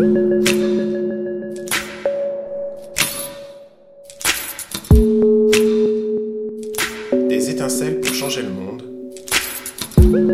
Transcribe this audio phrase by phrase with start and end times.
[0.00, 0.06] Des
[7.50, 8.82] étincelles pour changer le monde.
[9.98, 10.24] Le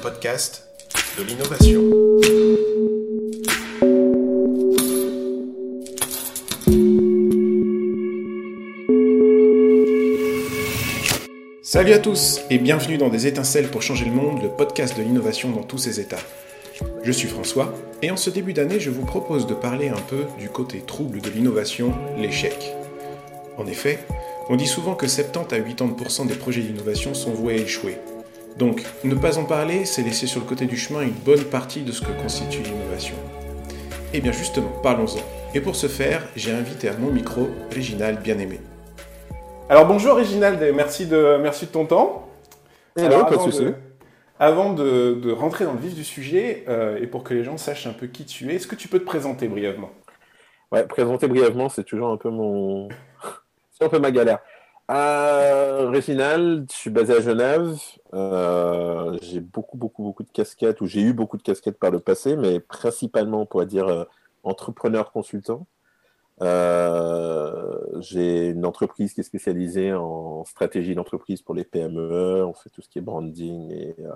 [0.00, 0.66] podcast
[1.18, 1.82] de l'innovation.
[11.62, 15.02] Salut à tous et bienvenue dans Des étincelles pour changer le monde, le podcast de
[15.02, 16.16] l'innovation dans tous ses états.
[17.06, 20.24] Je suis François et en ce début d'année, je vous propose de parler un peu
[20.40, 22.74] du côté trouble de l'innovation, l'échec.
[23.56, 24.00] En effet,
[24.48, 27.98] on dit souvent que 70 à 80% des projets d'innovation sont voués à échouer.
[28.58, 31.82] Donc, ne pas en parler, c'est laisser sur le côté du chemin une bonne partie
[31.82, 33.14] de ce que constitue l'innovation.
[34.12, 35.20] Et bien justement, parlons-en.
[35.54, 38.58] Et pour ce faire, j'ai invité à mon micro Réginald Bien-Aimé.
[39.68, 42.26] Alors bonjour Réginald, et merci de, merci de ton temps.
[42.96, 43.66] Hello, Alors, pas de souci.
[44.38, 47.86] Avant de, rentrer dans le vif du sujet, euh, et pour que les gens sachent
[47.86, 49.90] un peu qui tu es, est-ce que tu peux te présenter brièvement?
[50.72, 52.88] Ouais, présenter brièvement, c'est toujours un peu mon.
[53.72, 54.40] c'est un peu ma galère.
[54.90, 57.76] Euh, Réginald, je suis basé à Genève.
[58.14, 61.98] Euh, j'ai beaucoup, beaucoup, beaucoup de casquettes, ou j'ai eu beaucoup de casquettes par le
[62.00, 64.04] passé, mais principalement, on pourrait dire, euh,
[64.44, 65.66] entrepreneur consultant.
[66.42, 72.44] Euh, j'ai une entreprise qui est spécialisée en stratégie d'entreprise pour les PME.
[72.44, 74.12] On fait tout ce qui est branding et euh,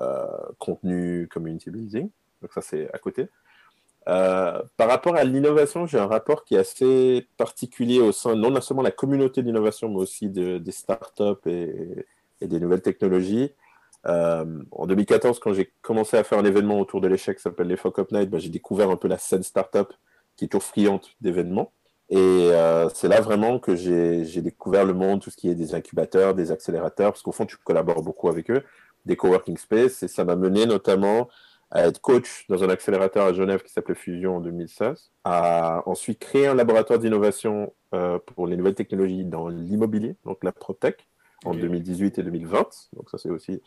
[0.00, 0.26] euh,
[0.58, 2.08] contenu, community building.
[2.42, 3.28] Donc ça, c'est à côté.
[4.06, 8.82] Par rapport à l'innovation, j'ai un rapport qui est assez particulier au sein non seulement
[8.82, 12.06] de la communauté d'innovation, mais aussi de- des startups et,
[12.40, 13.52] des nouvelles technologies.
[14.06, 17.76] En 2014, quand j'ai commencé à faire un événement autour de l'échec qui s'appelle les
[17.76, 19.92] Fuck Up Night, ben, j'ai découvert un peu la scène startup
[20.38, 21.72] qui est toujours friande d'événements.
[22.08, 25.74] Et euh, c'est là vraiment que j'ai découvert le monde, tout ce qui est des
[25.74, 28.62] incubateurs, des accélérateurs, parce qu'au fond, tu collabores beaucoup avec eux,
[29.04, 31.28] des coworking space, et ça m'a mené notamment
[31.70, 36.18] à être coach dans un accélérateur à Genève qui s'appelait Fusion en 2016, à ensuite
[36.18, 41.06] créer un laboratoire d'innovation euh, pour les nouvelles technologies dans l'immobilier, donc la PropTech,
[41.44, 41.60] en Ok.
[41.60, 42.68] 2018 et 2020.
[42.94, 43.60] Donc ça, c'est aussi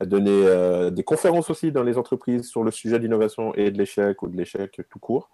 [0.00, 3.78] à donner euh, des conférences aussi dans les entreprises sur le sujet d'innovation et de
[3.78, 5.30] l'échec ou de l'échec tout court.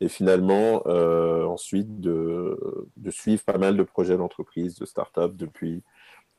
[0.00, 5.82] Et finalement, euh, ensuite, de, de suivre pas mal de projets d'entreprise, de start-up depuis,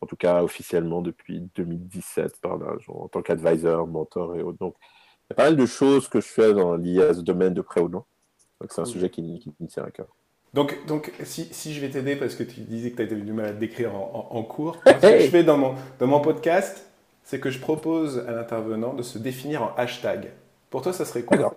[0.01, 4.59] en tout cas officiellement depuis 2017 par là, genre, en tant qu'advisor, mentor et autres.
[4.59, 4.75] Donc,
[5.29, 7.53] il y a pas mal de choses que je fais dans, liées à ce domaine
[7.53, 8.05] de près ou loin.
[8.61, 10.07] Donc, c'est un sujet qui, qui me tient à cœur.
[10.53, 13.31] Donc, donc si, si je vais t'aider, parce que tu disais que tu avais du
[13.31, 16.07] mal à te décrire en, en- en cours, ce que je fais dans mon, dans
[16.07, 16.85] mon podcast,
[17.23, 20.31] c'est que je propose à l'intervenant de se définir en hashtag.
[20.69, 21.53] Pour toi, ça serait quoi?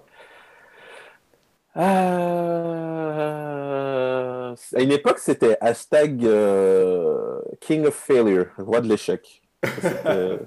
[3.54, 9.42] Euh, À une époque, c'était hashtag euh, King of Failure, roi de l'échec.
[9.80, 10.38] C'était-.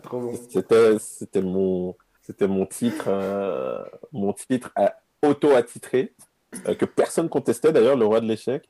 [1.02, 4.72] C'était, mon, c'était mon titre, euh, mon titre
[5.24, 6.14] auto-attitré,
[6.68, 8.64] euh, que personne contestait d'ailleurs, le roi de l'échec.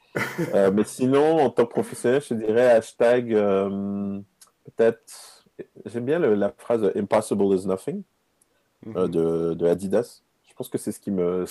[0.53, 3.29] Mais sinon, en tant que professionnel, je dirais hashtag,
[4.65, 5.45] peut-être,
[5.85, 8.03] j'aime bien le- la phrase Impossible is nothing
[8.85, 10.21] de, de Adidas.
[10.49, 11.45] Je pense que c'est ce qui me,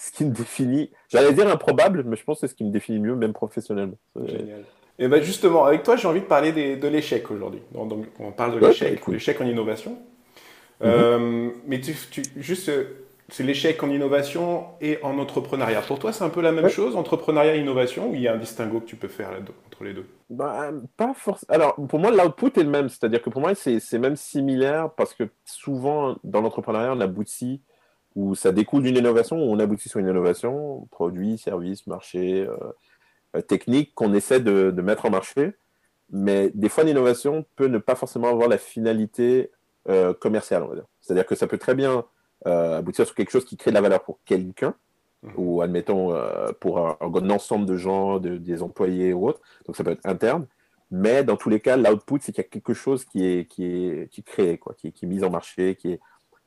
[0.00, 0.90] ce qui me définit.
[1.08, 3.98] J'allais dire improbable, mais je pense que c'est ce qui me définit mieux, même professionnellement.
[4.24, 4.64] Génial.
[4.98, 7.60] Et ben justement, avec toi, j'ai envie de parler des- de l'échec aujourd'hui.
[7.72, 9.14] Donc, on parle de Ouais, l'échec, cool.
[9.14, 9.98] l'échec en innovation.
[10.82, 12.84] Euh, mais tu, tu- juste, euh,
[13.28, 15.82] c'est l'échec en innovation et en entrepreneuriat.
[15.82, 16.70] Pour toi, c'est un peu la même Ouais.
[16.70, 19.28] chose, entrepreneuriat et innovation, ou il y a un distinguo que tu peux faire
[19.66, 20.06] entre les deux?
[20.30, 21.52] Bah, pas forcément.
[21.54, 22.88] Alors, pour moi, l'output est le même.
[22.88, 27.60] C'est-à-dire que pour moi, c'est c'est même similaire parce que souvent, dans l'entrepreneuriat, on aboutit
[28.16, 32.56] ou ça découle d'une innovation ou on aboutit sur une innovation, produit, service, marché, euh,
[33.36, 35.54] euh, technique qu'on essaie de, de mettre en marché.
[36.10, 39.50] Mais des fois, l'innovation peut ne pas forcément avoir la finalité
[39.88, 40.86] euh, commerciale, on va dire.
[41.00, 42.04] C'est-à-dire que ça peut très bien
[42.46, 44.74] euh, aboutir sur quelque chose qui crée de la valeur pour quelqu'un
[45.22, 45.32] Mhm.
[45.36, 46.16] ou admettons
[46.60, 49.42] pour un, un ensemble de gens, de- des employés ou autres.
[49.66, 50.46] Donc ça peut être interne.
[50.90, 53.66] Mais dans tous les cas, l'output, c'est qu'il y a quelque chose qui est, qui
[53.66, 56.00] est, qui est créé, quoi, qui, est, qui est mis en marché, qui est,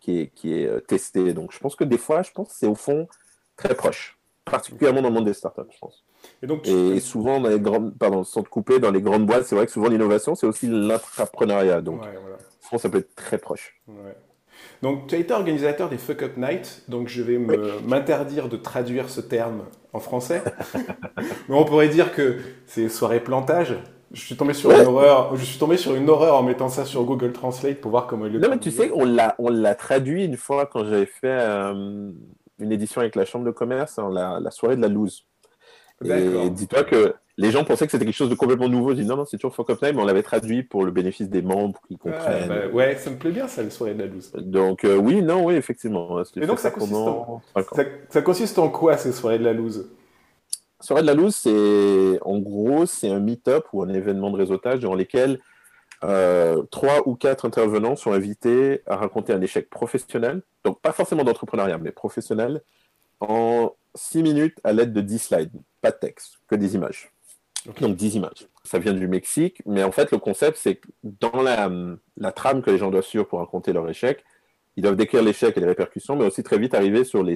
[0.03, 1.33] qui est, qui est euh, testé.
[1.33, 3.07] Donc je pense que des fois, je pense c'est au fond
[3.55, 6.03] très proche, particulièrement dans le monde des startups, je pense.
[6.41, 9.45] Et donc, Et souvent, dans les grandes, pardon, sans te couper, dans les grandes boîtes,
[9.45, 11.81] c'est vrai que souvent l'innovation, c'est aussi l'entrepreneuriat.
[11.81, 12.37] Donc, Ouais, voilà.
[12.61, 13.81] je pense que ça peut être très proche.
[13.87, 14.15] Ouais.
[14.81, 17.37] Donc, tu as été organisateur des Fuck Up Night, donc je vais
[17.85, 20.41] m'interdire de traduire ce terme en français.
[21.49, 23.75] Mais on pourrait dire que c'est soirée plantage.
[24.13, 25.35] Je suis tombé sur une horreur.
[25.35, 28.27] Je suis tombé sur une horreur en mettant ça sur Google Translate pour voir comment
[28.27, 31.07] il le Non, mais tu sais, on l'a, on l'a traduit une fois quand j'avais
[31.07, 32.11] fait euh,
[32.59, 35.25] une édition avec la Chambre de commerce, hein, la, la soirée de la loose.
[35.99, 36.43] D'accord.
[36.43, 38.91] Et dis-toi que les gens pensaient que c'était quelque chose de complètement nouveau.
[38.91, 40.91] Ils disaient non, non, c'est toujours Fuck Up Night, mais on l'avait traduit pour le
[40.91, 42.49] bénéfice des membres, pour qu'ils comprennent.
[42.49, 44.31] Bah, ouais, ça me plaît bien, ça, le soirée de la loose.
[44.33, 46.21] Donc, euh, oui, non, oui, effectivement.
[46.35, 47.41] Et donc, ça consiste, en...
[48.09, 49.89] Ça, consiste en quoi, ces soirées de la loose?
[50.83, 54.81] Soirée de la loose, c'est en gros, c'est un meet-up ou un événement de réseautage
[54.81, 55.39] dans lequel
[56.03, 61.23] euh, trois ou quatre intervenants sont invités à raconter un échec professionnel, donc pas forcément
[61.23, 62.61] d'entrepreneuriat, mais professionnel,
[63.21, 67.13] en six minutes à l'aide de 10 slides, pas de texte, que des images.
[67.79, 68.49] Donc 10 images.
[68.65, 71.71] Ça vient du Mexique, mais en fait le concept c'est que dans la,
[72.17, 74.21] la, trame que les gens doivent suivre pour raconter leur échec,
[74.75, 77.35] ils doivent décrire l'échec et les répercussions, mais aussi très vite arriver sur les,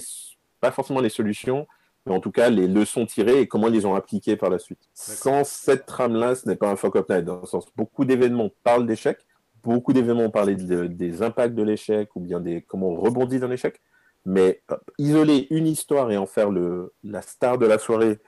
[0.59, 1.65] pas forcément les solutions,
[2.07, 4.59] mais en tout cas les leçons tirées et comment ils les ont appliquées par la
[4.59, 4.79] suite.
[4.93, 8.49] Sans cette trame-là, ce n'est pas un fuck up night, dans le sens beaucoup d'événements
[8.63, 9.19] parlent d'échecs,
[9.63, 13.81] beaucoup d'événements parlent des impacts de l'échec ou bien des comment on rebondit d'un échec,
[14.25, 14.61] mais
[14.97, 18.19] isoler une histoire et en faire le, la star de la soirée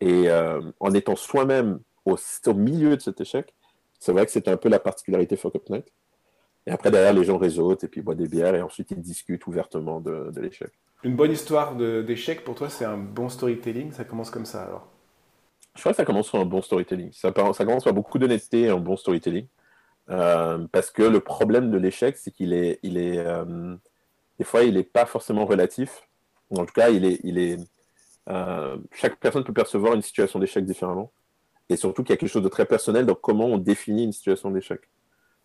[0.00, 2.16] et euh, en étant soi-même au,
[2.54, 3.54] milieu de cet échec,
[4.00, 5.92] c'est vrai que c'était un peu la particularité Fuck Up Night.
[6.66, 9.46] Et après, derrière, les gens réseautent et puis boivent des bières et ensuite ils discutent
[9.46, 10.72] ouvertement de, l'échec.
[11.04, 14.86] Une bonne histoire d'échec, pour toi, c'est un bon storytelling Ça commence comme ça alors?
[15.74, 17.10] Je crois que ça commence par un bon storytelling.
[17.12, 19.46] Ça, commence par beaucoup d'honnêteté et un bon storytelling.
[20.10, 23.74] Euh, parce que le problème de l'échec, c'est qu'il est, il est, euh,
[24.38, 26.08] des fois, il n'est pas forcément relatif.
[26.50, 27.58] En tout cas, il est,
[28.28, 31.10] euh, chaque personne peut percevoir une situation d'échec différemment.
[31.68, 34.12] Et surtout qu'il y a quelque chose de très personnel dans comment on définit une
[34.12, 34.80] situation d'échec.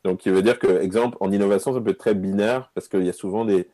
[0.03, 3.05] Donc, il veut dire que, exemple, en innovation, ça peut être très binaire parce qu'il
[3.05, 3.69] y a souvent des,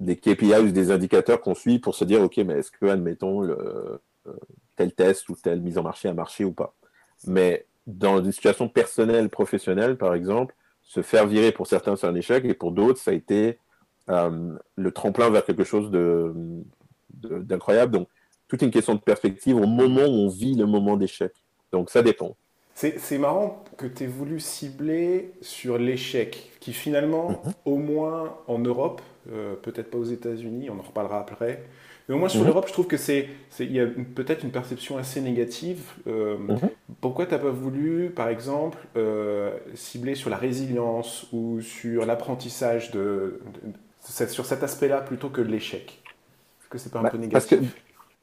[0.00, 3.42] des KPI ou des indicateurs qu'on suit pour se dire, OK, mais est-ce que, admettons,
[3.42, 4.32] le, euh,
[4.76, 6.74] tel test ou telle mise en marché a marché ou pas.
[7.26, 12.14] Mais dans une situation personnelle, professionnelle, par exemple, se faire virer pour certains, c'est un
[12.14, 13.58] échec, et pour d'autres, ça a été
[14.08, 15.90] euh, le tremplin vers quelque chose
[17.10, 17.92] d'incroyable.
[17.92, 18.08] Donc,
[18.48, 21.32] toute une question de perspective au moment où on vit le moment d'échec.
[21.72, 22.36] Donc ça dépend.
[22.74, 27.52] C'est marrant que tu aies voulu cibler sur l'échec, qui finalement, mhm.
[27.66, 31.64] au moins en Europe, euh, peut-être pas aux États-Unis, on en reparlera après,
[32.08, 32.46] mais au moins sur mhm.
[32.46, 33.28] l'Europe, je trouve que c'est
[33.60, 35.82] il y a peut-être une perception assez négative.
[36.06, 36.58] Euh, mhm.
[37.00, 42.90] Pourquoi tu n'as pas voulu, par exemple, euh, cibler sur la résilience ou sur l'apprentissage
[42.90, 43.40] de,
[44.00, 46.02] sur cet aspect-là plutôt que l'échec?
[46.60, 47.60] Est-ce que c'est pas un bah, peu négatif?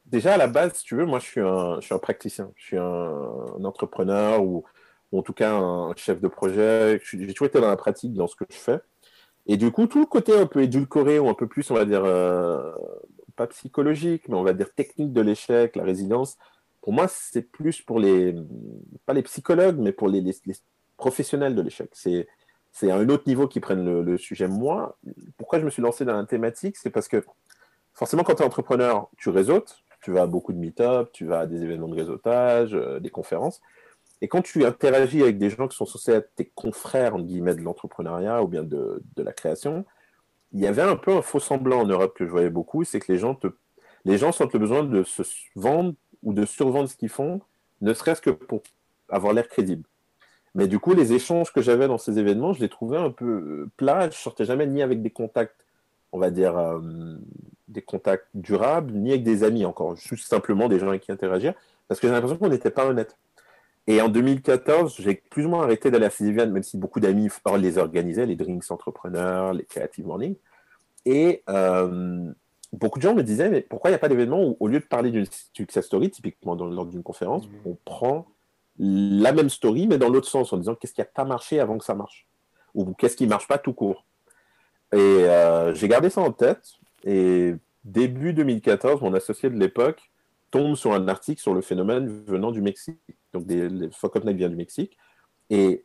[0.07, 2.51] déjà à la base, si tu veux, moi je suis un, je suis un praticien,
[2.55, 4.65] je suis un, entrepreneur ou,
[5.13, 6.99] en tout cas un chef de projet.
[7.03, 8.79] J'ai toujours été dans la pratique dans ce que je fais.
[9.47, 11.85] Et du coup, tout le côté un peu édulcoré ou un peu plus, on va
[11.85, 12.71] dire, euh,
[13.35, 16.37] pas psychologique, mais on va dire technique de l'échec, la résilience,
[16.81, 18.35] pour moi, c'est plus pour les,
[19.05, 20.33] pas les psychologues, mais pour les, les,
[20.97, 21.89] professionnels de l'échec.
[21.93, 22.27] C'est,
[22.71, 24.47] c'est un autre niveau qui prennent le, le, sujet.
[24.47, 24.97] Moi,
[25.37, 27.23] pourquoi je me suis lancé dans la thématique, c'est parce que
[27.93, 31.41] forcément, quand tu es entrepreneur, tu réseautes, tu vas à beaucoup de meet-up, tu vas
[31.41, 33.61] à des événements de réseautage, euh, des conférences.
[34.21, 37.55] Et quand tu interagis avec des gens qui sont censés être tes confrères, en guillemets,
[37.55, 39.85] de l'entrepreneuriat ou bien de, la création,
[40.53, 42.99] il y avait un peu un faux semblant en Europe que je voyais beaucoup, c'est
[42.99, 43.47] que les gens, te,
[44.05, 45.21] les gens sentent le besoin de se
[45.55, 45.93] vendre
[46.23, 47.41] ou de survendre ce qu'ils font,
[47.81, 48.63] ne serait-ce que pour
[49.09, 49.83] avoir l'air crédible.
[50.55, 53.25] Mais du coup, les échanges que j'avais dans ces événements, je les trouvais un peu
[53.25, 54.09] euh, plats.
[54.09, 55.53] Je sortais jamais ni avec des contacts
[56.11, 56.79] on va dire, euh,
[57.67, 61.53] des contacts durables, ni avec des amis encore, juste simplement des gens avec qui interagir,
[61.87, 63.17] parce que j'ai l'impression qu'on n'était pas honnête.
[63.87, 66.99] Et en 2014, j'ai plus ou moins arrêté d'aller à ces événements, même si beaucoup
[66.99, 70.35] d'amis les organisaient, les drinks entrepreneurs, les creative morning.
[71.05, 72.29] Et euh,
[72.73, 74.79] beaucoup de gens me disaient, mais pourquoi il n'y a pas d'événement où, au lieu
[74.79, 77.51] de parler d'une success story, typiquement dans, lors d'une conférence, mmh.
[77.65, 78.27] on prend
[78.77, 81.77] la même story, mais dans l'autre sens, en disant qu'est-ce qui n'a pas marché avant
[81.77, 82.27] que ça marche?
[82.75, 84.03] Ou qu'est-ce qui ne marche pas tout court?
[84.91, 86.73] Et euh, j'ai gardé ça en tête.
[87.05, 90.11] Et début 2014, mon associé de l'époque
[90.51, 92.99] tombe sur un article sur le phénomène venant du Mexique.
[93.33, 94.97] Donc, des, les Fuck vient du Mexique.
[95.49, 95.83] Et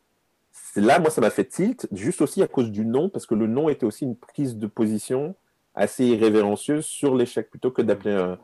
[0.77, 3.47] là, moi, ça m'a fait tilt, juste aussi à cause du nom, parce que le
[3.47, 5.35] nom était aussi une prise de position
[5.75, 8.35] assez irrévérencieuse sur l'échec, plutôt que d'appeler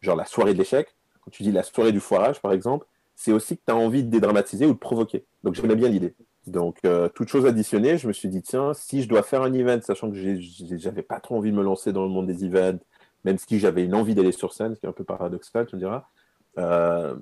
[0.00, 0.94] genre la soirée de l'échec.
[1.20, 4.04] Quand tu dis la soirée du foirage, par exemple, c'est aussi que tu as envie
[4.04, 5.24] de dédramatiser ou de provoquer.
[5.42, 6.14] Donc, j'aimais bien l'idée.
[6.46, 9.52] Donc, euh, toute chose additionnée, je me suis dit, tiens, si je dois faire un
[9.52, 10.16] event, sachant que
[10.76, 12.78] j'avais pas trop envie de me lancer dans le monde des events,
[13.26, 15.74] même si j'avais une envie d'aller sur scène, ce qui est un peu paradoxal, tu
[15.74, 16.04] me diras,
[16.58, 17.14] euh,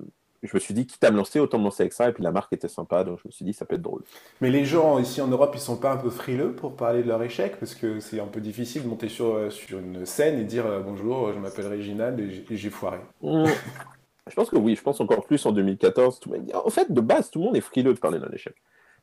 [0.43, 2.07] je me suis dit, quitte à me lancer, autant me lancer avec ça.
[2.07, 4.03] Et puis la marque était sympa, donc je me suis dit, ça peut être drôle.
[4.39, 7.07] Mais les gens ici en Europe, ils sont pas un peu frileux pour parler de
[7.07, 7.59] leur échec?
[7.59, 10.65] Parce que c'est un peu difficile de monter sur, euh, sur une scène et dire
[10.85, 12.99] bonjour, je m'appelle Réginald et j'ai foiré.
[13.23, 13.45] Mmh.
[14.27, 16.19] je pense que oui, je pense encore plus en 2014.
[16.53, 18.53] En fait, de base, tout le monde est frileux de parler d'un échec.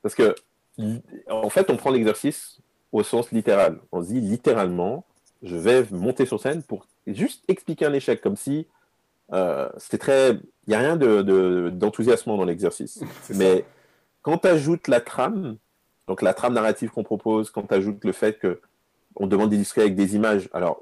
[0.02, 0.36] Parce que,
[1.28, 2.60] en fait, on prend l'exercice
[2.92, 3.80] au sens littéral.
[3.90, 5.04] On se dit littéralement,
[5.42, 8.66] je vais monter sur scène pour juste expliquer un échec, comme si
[9.32, 13.02] euh, c'était très il n'y a rien d'enthousiasmant de, dans l'exercice.
[13.34, 13.64] Mais
[14.22, 15.56] quand tu ajoutes la trame,
[16.06, 19.96] donc la trame narrative qu'on propose, quand tu ajoutes le fait qu'on demande d'illustrer avec
[19.96, 20.80] des images, alors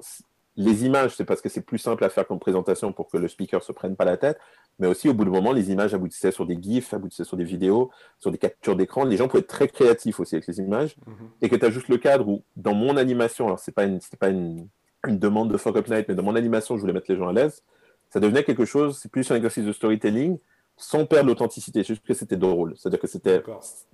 [0.56, 3.28] les images, c'est parce que c'est plus simple à faire comme présentation pour que le
[3.28, 4.38] speaker se prenne pas la tête,
[4.78, 7.44] mais aussi au bout du moment, les images aboutissaient sur des GIFs, aboutissaient sur des
[7.44, 9.04] vidéos, sur des captures d'écran.
[9.04, 10.96] Les gens pouvaient être très créatifs aussi avec les images.
[11.06, 11.30] Mhm.
[11.40, 14.00] Et que tu as juste le cadre où, dans mon animation, alors c'est pas une,
[14.18, 14.68] pas une,
[15.08, 17.32] demande de Fuck Up Night, mais dans mon animation, je voulais mettre les gens à
[17.32, 17.62] l'aise,
[18.10, 20.38] ça devenait quelque chose, c'est plus un exercice de storytelling,
[20.76, 22.74] sans perdre l'authenticité, juste que c'était drôle.
[22.76, 23.42] C'est-à-dire que c'était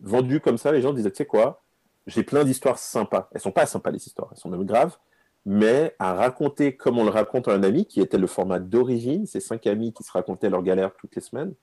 [0.01, 1.63] vendu comme ça, les gens disaient, tu sais quoi,
[2.07, 3.29] j'ai plein d'histoires sympas.
[3.33, 4.97] Elles sont pas sympas, les histoires, elles sont même graves,
[5.45, 9.27] mais à raconter comme on le raconte à un ami, qui était le format d'origine,
[9.27, 11.55] ces cinq amis qui se racontaient leurs galères toutes les semaines,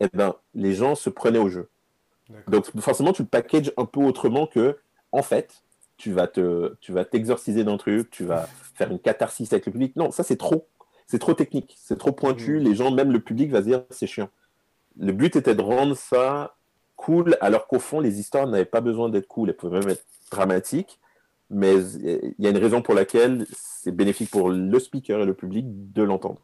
[0.00, 1.68] eh ben, les gens se prenaient au jeu.
[2.48, 4.78] Donc forcément, tu le packages un peu autrement que,
[5.12, 5.62] en fait,
[5.96, 9.72] tu vas te, tu vas t'exorciser d'un truc, tu vas faire une catharsis avec le
[9.72, 9.96] public.
[9.96, 10.66] Non, ça c'est trop,
[11.06, 12.60] c'est trop technique, c'est trop pointu.
[12.60, 12.62] Mmh.
[12.62, 14.28] Les gens, même le public, va se dire c'est chiant.
[14.98, 16.56] Le but était de rendre ça
[16.96, 20.04] cool, alors qu'au fond, les histoires n'avaient pas besoin d'être cool, elles pouvaient même être
[20.30, 20.98] dramatiques
[21.50, 25.34] mais il y a une raison pour laquelle c'est bénéfique pour le speaker et le
[25.34, 26.40] public de l'entendre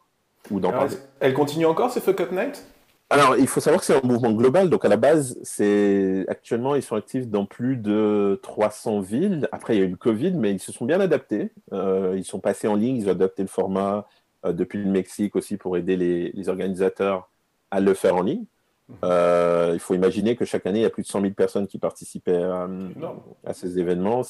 [0.49, 0.95] ou d'en parler.
[1.19, 2.65] Elle continue encore, ces Fuck Up Night?
[3.09, 4.69] Alors, il faut savoir que c'est un mouvement global.
[4.71, 9.47] Donc, à la base, c'est actuellement, ils sont actifs dans plus de 300 villes.
[9.51, 11.51] Après, il y a eu le Covid, mais ils se sont bien adaptés.
[11.73, 14.07] Euh, ils sont passés en ligne, ils ont adapté le format
[14.45, 17.29] euh, depuis le Mexique aussi pour aider les, les, organisateurs
[17.69, 18.45] à le faire en ligne.
[18.89, 18.95] Mhm.
[19.03, 21.67] Euh, il faut imaginer que chaque année, il y a plus de 100 000 personnes
[21.67, 22.67] qui participaient à,
[23.45, 24.23] à ces événements.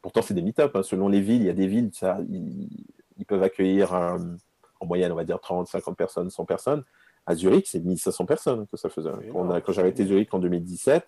[0.00, 0.76] Pourtant, c'est des meet-up.
[0.76, 0.84] Hein.
[0.84, 5.16] Selon les villes, il y a des villes, ça, ils, peuvent accueillir en moyenne, on
[5.16, 6.84] va dire 30, 50 personnes, 100 personnes.
[7.28, 9.10] À Zurich, c'est 1500 personnes que ça faisait.
[9.30, 11.06] Quand, quand j'ai arrêté Zurich en 2017,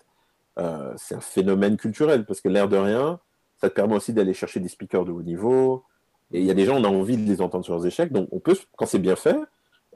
[0.59, 3.19] euh, c'est un phénomène culturel parce que l'air de rien,
[3.57, 5.83] ça te permet aussi d'aller chercher des speakers de haut niveau.
[6.31, 8.11] Et il y a des gens, on a envie de les entendre sur leurs échecs.
[8.11, 9.35] Donc, on peut, quand c'est bien fait,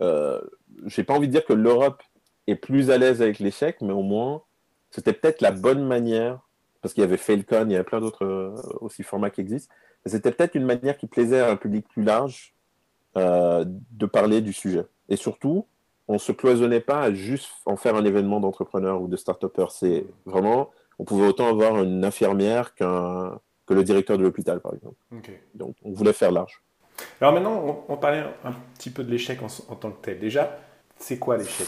[0.01, 0.41] euh,
[0.87, 2.01] j'ai pas envie de dire que l'Europe
[2.47, 4.41] est plus à l'aise avec l'échec, mais au moins,
[4.89, 6.39] c'était peut-être la bonne manière
[6.81, 9.73] parce qu'il y avait Falcon, il y avait plein d'autres euh, aussi formats qui existent.
[10.05, 12.53] C'était peut-être une manière qui plaisait à un public plus large
[13.17, 14.85] euh, de parler du sujet.
[15.09, 15.65] Et surtout,
[16.07, 19.65] on ne se cloisonnait pas à juste en faire un événement d'entrepreneur ou de start-upper.
[19.69, 24.75] C'est vraiment, on pouvait autant avoir une infirmière qu'un que le directeur de l'hôpital, par
[24.75, 24.95] exemple.
[25.55, 26.61] Donc, on voulait faire large.
[27.19, 30.19] Alors maintenant, on, parlait un petit peu de l'échec en, en, tant que tel.
[30.19, 30.59] Déjà,
[30.97, 31.67] c'est quoi l'échec?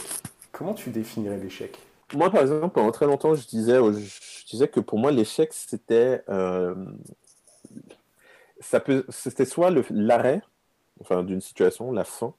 [0.51, 1.77] Comment tu définirais l'échec?
[2.13, 6.24] Moi, par exemple, pendant très longtemps, je disais, je disais que pour moi, l'échec, c'était
[6.29, 6.75] euh,
[9.10, 10.41] c'était soit l'arrêt
[11.01, 12.34] enfin, d'une situation, la fin,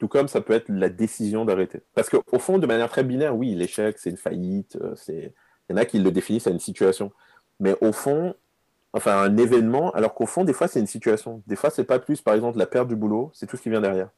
[0.00, 1.82] tout comme ça peut être la décision d'arrêter.
[1.94, 5.34] Parce qu'au fond, de manière très binaire, oui, l'échec, c'est une faillite, euh, c'est
[5.68, 7.12] il y en a qui le définissent à une situation.
[7.60, 8.34] Mais au fond,
[8.94, 11.42] enfin, un événement, alors qu'au fond, des fois, c'est une situation.
[11.46, 13.70] Des fois, c'est pas plus, par exemple, la perte du boulot, c'est tout ce qui
[13.70, 14.08] vient derrière.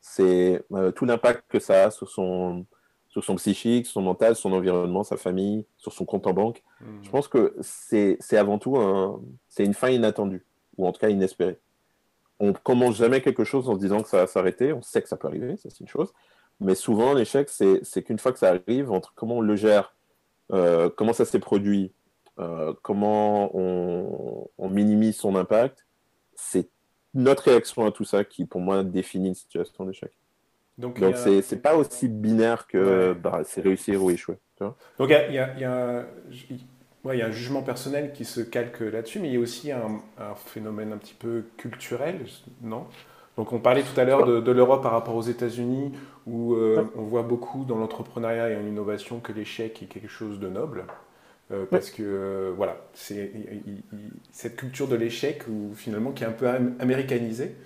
[0.00, 2.66] C'est euh, tout l'impact que ça a sur son,
[3.08, 6.62] sur son psychique, son mental, son environnement, sa famille, sur son compte en banque.
[6.80, 7.02] Hmm.
[7.02, 10.44] Je pense que c'est avant tout un, c'est une fin inattendue,
[10.76, 11.60] ou en tout cas inespérée.
[12.40, 14.72] On commence jamais quelque chose en se disant que ça va s'arrêter.
[14.72, 16.12] On sait que ça peut arriver, ça c'est une chose.
[16.58, 19.94] Mais souvent, l'échec, c'est qu'une fois que ça arrive, entre comment on le gère,
[20.52, 21.92] euh, comment ça s'est produit,
[22.38, 25.86] euh, comment on, on, minimise son impact,
[26.34, 26.68] c'est
[27.14, 30.10] notre réaction à tout ça qui, pour moi, définit une situation d'échec.
[30.76, 34.38] Donc, c'est c'est pas aussi binaire que bah, c'est réussir ou échouer.
[34.98, 36.06] Donc il y a, y, a, y, a,
[37.06, 40.00] y a, un jugement personnel qui se calque là-dessus, mais il y a aussi un,
[40.18, 42.20] un, phénomène un petit peu culturel,
[42.62, 42.86] non?
[43.36, 45.92] Donc on parlait tout à l'heure de, de l'Europe par rapport aux États-Unis,
[46.26, 50.38] où euh, on voit beaucoup dans l'entrepreneuriat et en innovation que l'échec est quelque chose
[50.38, 50.84] de noble.
[51.52, 53.32] Euh, parce que euh, voilà, c'est
[54.30, 56.46] cette culture de l'échec ou finalement qui est un peu
[56.78, 57.56] américanisée.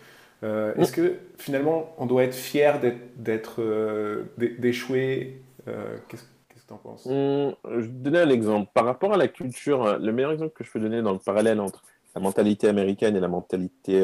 [0.42, 2.80] Euh, est-ce que finalement on doit être fier
[3.16, 3.62] d'être
[4.38, 5.42] d'échouer
[6.66, 7.06] Penses?
[7.06, 8.70] Hum, Je vais donner un exemple.
[8.74, 11.60] Par rapport à la culture, le meilleur exemple que je peux donner dans le parallèle
[11.60, 11.82] entre
[12.14, 14.02] la mentalité américaine et la mentalité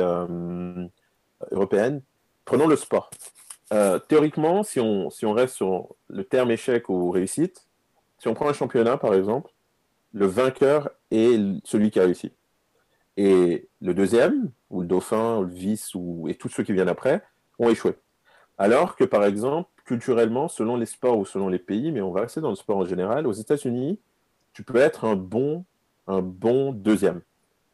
[1.51, 2.03] européenne,
[2.45, 3.11] prenons le sport.
[4.09, 7.67] théoriquement, si on, si on reste sur le terme échec ou réussite,
[8.19, 9.51] si on prend un championnat par exemple,
[10.13, 12.33] le vainqueur est celui qui a réussi.
[13.17, 16.89] Et le deuxième, ou le dauphin, ou le vice, ou, et tous ceux qui viennent
[16.89, 17.23] après,
[17.59, 17.95] ont échoué.
[18.59, 22.21] Alors que, par exemple, culturellement, selon les sports ou selon les pays, mais on va
[22.21, 23.99] rester dans le sport en général, aux États-Unis,
[24.53, 25.65] tu peux être un bon,
[26.07, 27.23] un bon deuxième,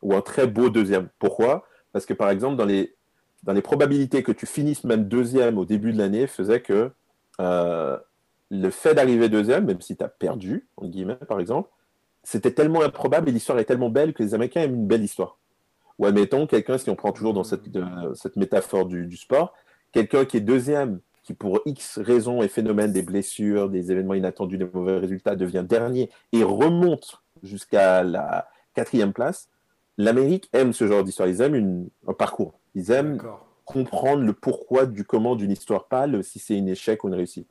[0.00, 1.10] ou un très beau deuxième.
[1.18, 1.66] Pourquoi?
[1.92, 2.96] Parce que, par exemple, dans les,
[3.42, 6.90] dans les probabilités que tu finisses même deuxième au début de l'année, faisait que
[7.38, 7.98] euh,
[8.50, 11.68] le fait d'arriver deuxième, même si tu as perdu, en guillemets, par exemple,
[12.22, 15.38] c'était tellement improbable et l'histoire est tellement belle que les Américains aiment une belle histoire.
[15.98, 17.68] Ou admettons, quelqu'un, si on prend toujours dans cette,
[18.14, 19.52] cette métaphore du, sport,
[19.92, 24.58] quelqu'un qui est deuxième, qui pour X raisons et phénomènes, des blessures, des événements inattendus,
[24.58, 29.48] des mauvais résultats, devient dernier et remonte jusqu'à la quatrième place,
[29.98, 31.28] l'Amérique aime ce genre d'histoire.
[31.28, 32.60] Ils aiment un parcours.
[32.76, 33.20] Ils aiment
[33.64, 37.50] comprendre le pourquoi du comment d'une histoire pâle, si c'est un échec ou une réussite.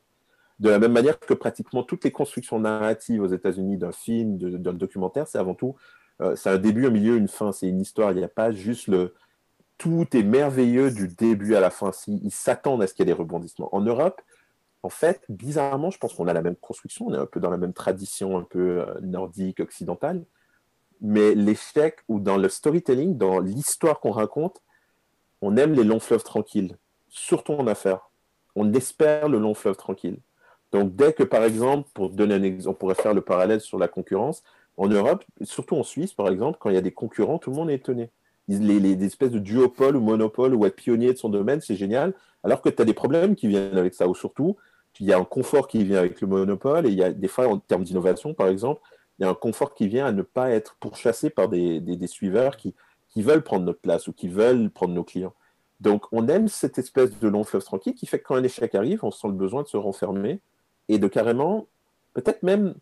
[0.59, 4.73] De la même manière que pratiquement toutes les constructions narratives aux États-Unis d'un film, d'un
[4.73, 5.75] documentaire, c'est avant tout,
[6.21, 7.51] euh, c'est un début, un milieu, une fin.
[7.51, 8.13] C'est une histoire.
[8.13, 9.13] Il n'y a pas juste le.
[9.77, 11.91] Tout est merveilleux du début à la fin.
[12.07, 13.73] ils s'attendent à ce qu'il y ait des rebondissements.
[13.75, 14.21] En Europe,
[14.83, 17.07] en fait, bizarrement, je pense qu'on a la même construction.
[17.07, 20.23] On est un peu dans la même tradition, un peu euh, nordique, occidentale.
[21.01, 24.61] Mais l'échec ou dans le storytelling, dans l'histoire qu'on raconte,
[25.41, 26.77] on aime les longs fleuves tranquilles,
[27.09, 28.11] surtout en affaires.
[28.55, 30.19] On espère le long fleuve tranquille.
[30.71, 33.77] Donc, dès que, par exemple, pour donner un exemple, on pourrait faire le parallèle sur
[33.77, 34.43] la concurrence,
[34.77, 37.55] en Europe, surtout en Suisse, par exemple, quand il y a des concurrents, tout le
[37.55, 38.11] monde est étonné.
[38.47, 42.13] Les, les, espèces de duopole ou monopole ou être pionnier de son domaine, c'est génial,
[42.43, 44.55] alors que tu as des problèmes qui viennent avec ça, ou surtout,
[44.99, 47.27] il y a un confort qui vient avec le monopole, et il y a des
[47.27, 48.81] fois, en termes d'innovation, par exemple,
[49.17, 52.07] il y a un confort qui vient à ne pas être pourchassé par des, des,
[52.07, 52.75] suiveurs qui,
[53.09, 55.33] qui veulent prendre notre place ou qui veulent prendre nos clients.
[55.81, 58.75] Donc, on aime cette espèce de long fleuve tranquille qui fait que quand un échec
[58.75, 60.39] arrive, on sent le besoin de se renfermer
[60.87, 61.67] et de carrément,
[62.13, 62.75] peut-être même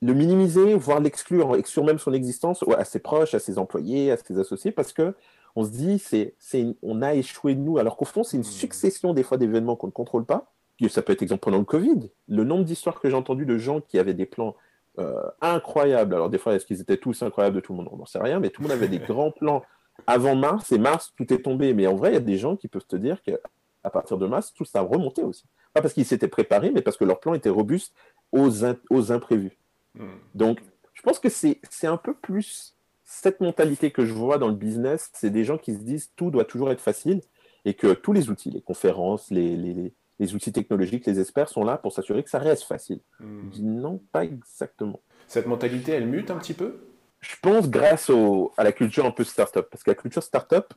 [0.00, 4.16] le minimiser, voire l'exclure, exclure même son existence à ses proches, à ses employés, à
[4.16, 5.14] ses associés, parce que
[5.56, 8.46] on se dit, c'est, c'est on a échoué nous, alors qu'au fond, c'est une mmh.
[8.46, 10.52] succession des fois d'événements qu'on ne contrôle pas.
[10.88, 12.10] Ça peut être exemple pendant le Covid.
[12.28, 14.54] Le nombre d'histoires que j'ai entendues de gens qui avaient des plans
[15.00, 16.14] euh, incroyables.
[16.14, 17.88] Alors des fois, est-ce qu'ils étaient tous incroyables de tout le monde?
[17.90, 19.64] On n'en sait rien, mais tout le monde avait des grands plans
[20.06, 21.74] avant mars, et mars, tout est tombé.
[21.74, 24.26] Mais en vrai, il y a des gens qui peuvent te dire qu'à partir de
[24.26, 25.44] mars, tout ça a remonté aussi.
[25.74, 27.92] Pas parce qu'ils s'étaient préparés, mais parce que leur plan était robuste
[28.30, 29.57] aux, aux imprévus.
[29.98, 30.18] Hmm.
[30.34, 30.60] Donc,
[30.94, 32.74] je pense que c'est un peu plus
[33.04, 35.10] cette mentalité que je vois dans le business.
[35.14, 37.20] C'est des gens qui se disent tout doit toujours être facile
[37.64, 41.64] et que tous les outils, les conférences, les, les, les outils technologiques, les experts sont
[41.64, 43.00] là pour s'assurer que ça reste facile.
[43.20, 43.50] Hmm.
[43.60, 45.00] non, pas exactement.
[45.26, 46.78] Cette mentalité, elle mute un petit peu?
[47.20, 49.66] Je pense grâce au, à la culture un peu startup.
[49.70, 50.72] Parce que la culture startup,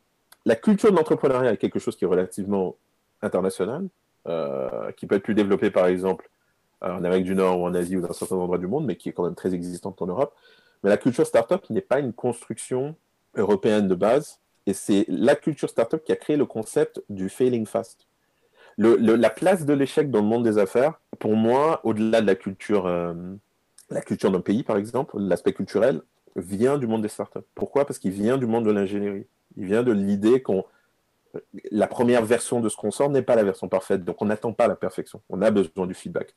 [0.46, 2.76] la culture de l'entrepreneuriat est quelque chose qui est relativement
[3.22, 3.88] international,
[4.28, 6.30] euh, qui peut être plus développé par exemple
[6.82, 9.10] en Amérique du Nord ou en Asie ou dans certains endroits du monde, mais qui
[9.10, 10.36] est quand même très existante en Europe.
[10.84, 12.96] Mais la culture startup n'est pas une construction
[13.36, 17.66] européenne de base, et c'est la culture startup qui a créé le concept du failing
[17.66, 18.08] fast.
[18.78, 22.88] la place de l'échec dans le monde des affaires, pour moi, au-delà de la culture,
[22.88, 23.14] euh,
[24.06, 26.02] culture d'un pays, par exemple, l'aspect culturel,
[26.36, 27.40] vient du monde des startups.
[27.56, 27.86] Pourquoi?
[27.86, 29.26] Parce qu'il vient du monde de l'ingénierie.
[29.58, 30.64] Il vient de l'idée qu'on
[31.72, 34.54] la première version de ce qu'on sort n'est pas la version parfaite, donc on n'attend
[34.54, 35.22] pas la perfection.
[35.30, 36.36] On a besoin du feedback.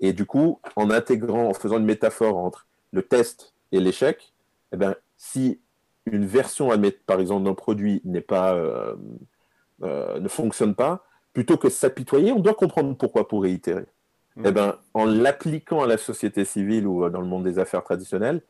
[0.00, 4.32] Et du coup, en intégrant, en faisant une métaphore entre le test et l'échec,
[4.72, 5.60] eh ben, si
[6.06, 6.70] une version,
[7.06, 8.94] par exemple, d'un produit n'est pas, euh,
[9.82, 13.86] euh, ne fonctionne pas, plutôt que s'apitoyer, on doit comprendre pourquoi pour réitérer.
[14.36, 14.46] Mm.
[14.46, 17.82] Eh ben, en l'appliquant à la société civile ou euh, dans le monde des affaires
[17.82, 18.42] traditionnelles,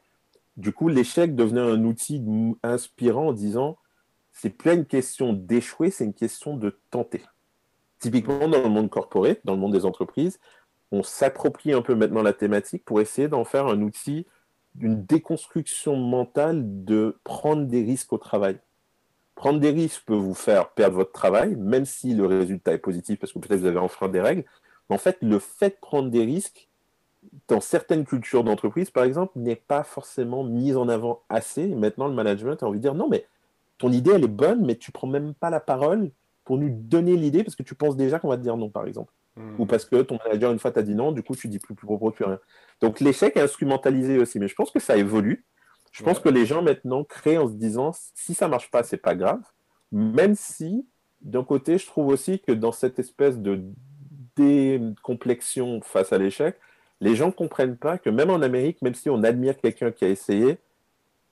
[0.56, 2.22] du coup, l'échec devenait un outil
[2.62, 3.76] inspirant en disant
[4.32, 7.22] c'est plus une question d'échouer, c'est une question de tenter.
[7.98, 10.38] Typiquement, dans le monde corporé, dans le monde des entreprises,
[10.92, 14.26] on s'approprie un peu maintenant la thématique pour essayer d'en faire un outil
[14.74, 18.58] d'une déconstruction mentale de prendre des risques au travail.
[19.34, 23.18] Prendre des risques peut vous faire perdre votre travail, même si le résultat est positif
[23.18, 24.44] parce que peut-être vous avez enfreint des règles.
[24.88, 26.68] Mais en fait, le fait de prendre des risques,
[27.48, 31.66] dans certaines cultures d'entreprise, par exemple, n'est pas forcément mis en avant assez.
[31.74, 33.26] maintenant, le management a envie de dire non, mais
[33.78, 36.10] ton idée, elle est bonne, mais tu prends même pas la parole
[36.44, 38.86] pour nous donner l'idée parce que tu penses déjà qu'on va te dire non, par
[38.86, 39.66] exemple ou hmm.
[39.66, 41.86] parce que ton manager, une fois, t'a dit non, du coup, tu dis plus, plus
[41.86, 42.38] propos, plus rien.
[42.80, 45.44] Donc, l'échec est instrumentalisé aussi, mais je pense que ça évolue.
[45.92, 48.98] Je pense que les gens maintenant créent en se disant si ça marche pas, c'est
[48.98, 49.40] pas grave.
[49.92, 50.86] Même si,
[51.22, 53.62] d'un côté, je trouve aussi que dans cette espèce de
[54.36, 56.58] décomplexion face à l'échec,
[57.00, 60.08] les gens comprennent pas que même en Amérique, même si on admire quelqu'un qui a
[60.08, 60.58] essayé,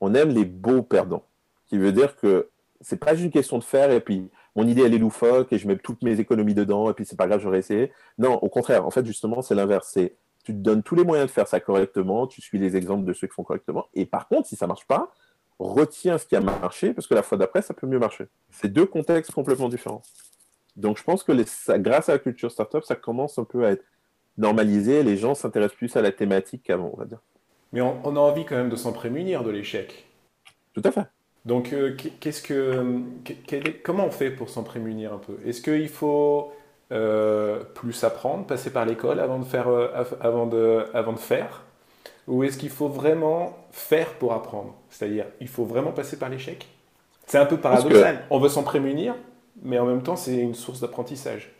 [0.00, 1.24] on aime les beaux perdants.
[1.66, 2.48] Qui veut dire que
[2.80, 5.58] c'est pas juste une question de faire et puis mon idée elle est loufoque et
[5.58, 7.92] je mets toutes mes économies dedans et puis c'est pas grave, j'aurais essayé.
[8.18, 9.90] Non, au contraire, en fait justement c'est l'inverse.
[9.92, 13.04] C'est tu te donnes tous les moyens de faire ça correctement, tu suis les exemples
[13.04, 15.12] de ceux qui font correctement et par contre si ça marche pas,
[15.58, 18.26] retiens ce qui a marché parce que la fois d'après ça peut mieux marcher.
[18.50, 20.02] C'est deux contextes complètement différents.
[20.76, 21.32] Donc je pense que
[21.78, 23.84] grâce à la culture startup, ça commence un peu à être
[24.36, 25.02] normalisé.
[25.02, 27.20] Les gens s'intéressent plus à la thématique qu'avant, on va dire.
[27.72, 30.06] Mais on a envie quand même de s'en prémunir de l'échec.
[30.72, 31.06] Tout à fait.
[31.44, 33.02] Donc, euh, qu'est-ce que,
[33.82, 35.36] comment on fait pour s'en prémunir un peu?
[35.44, 36.52] Est-ce qu'il faut
[36.90, 39.88] euh, plus apprendre, passer par l'école avant de faire, euh,
[40.20, 41.62] avant de, avant de faire?
[42.26, 44.74] Ou est-ce qu'il faut vraiment faire pour apprendre?
[44.88, 46.66] C'est-à-dire, il faut vraiment passer par l'échec?
[47.26, 48.24] C'est un peu paradoxal.
[48.30, 49.14] On veut s'en prémunir,
[49.62, 51.52] mais en même temps, c'est une source d'apprentissage.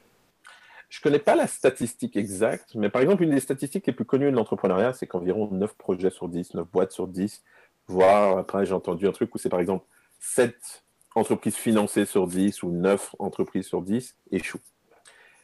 [0.89, 4.07] je ne connais pas la statistique exacte, mais par exemple, une des statistiques les plus
[4.07, 7.43] connues de l'entrepreneuriat, c'est qu'environ 9 projets sur 10, 9 boîtes sur 10,
[7.87, 9.85] voire après, j'ai entendu un truc où c'est par exemple
[10.21, 14.61] 7 entreprises financées sur 10 ou 9 entreprises sur 10 échouent.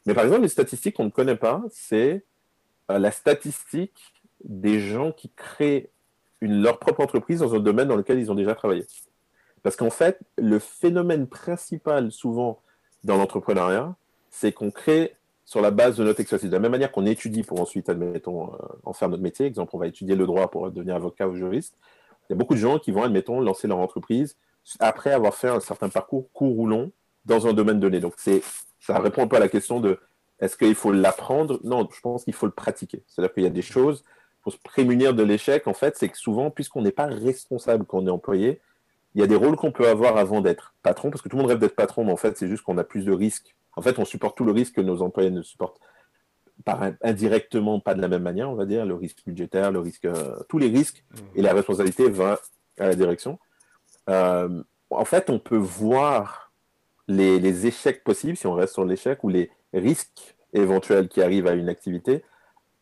[0.06, 2.24] Mais par exemple, les statistiques qu'on ne connaît pas, c'est
[2.90, 5.90] euh, la statistique des gens qui créent
[6.40, 8.86] leur propre entreprise dans un domaine dans lequel ils ont déjà travaillé.
[9.62, 12.62] Parce qu'en fait, le phénomène principal souvent
[13.04, 13.94] dans l'entrepreneuriat,
[14.30, 16.48] c'est qu'on crée sur la base de notre expertise.
[16.48, 19.46] De la même manière qu'on étudie pour ensuite, admettons, euh, en faire notre métier.
[19.46, 21.76] Exemple, on va étudier le droit pour devenir avocat ou juriste.
[22.30, 24.36] Il y a beaucoup de gens qui vont, admettons, lancer leur entreprise
[24.78, 26.92] après avoir fait un certain parcours court ou long
[27.24, 27.98] dans un domaine donné.
[27.98, 29.98] Donc, ça répond un peu à la question de
[30.38, 31.58] est-ce qu'il faut l'apprendre?
[31.64, 33.02] Non, je pense qu'il faut le pratiquer.
[33.08, 34.04] C'est-à-dire qu'il y a des choses,
[34.42, 37.98] pour se prémunir de l'échec, en fait, c'est que souvent, puisqu'on n'est pas responsable quand
[37.98, 38.60] on est employé,
[39.16, 41.42] il y a des rôles qu'on peut avoir avant d'être patron, parce que tout le
[41.42, 43.56] monde rêve d'être patron, mais en fait, c'est juste qu'on a plus de risques.
[43.74, 45.80] En fait, on supporte tout le risque que nos employés ne supportent
[46.64, 50.04] par indirectement, pas de la même manière, on va dire, le risque budgétaire, le risque,
[50.04, 51.16] euh, tous les risques, mmh.
[51.36, 52.38] et la responsabilité va
[52.78, 53.38] à la direction.
[54.08, 56.52] Euh, en fait, on peut voir
[57.08, 61.52] les, échecs possibles, si on reste sur l'échec, ou les risques éventuels qui arrivent à
[61.52, 62.24] une activité,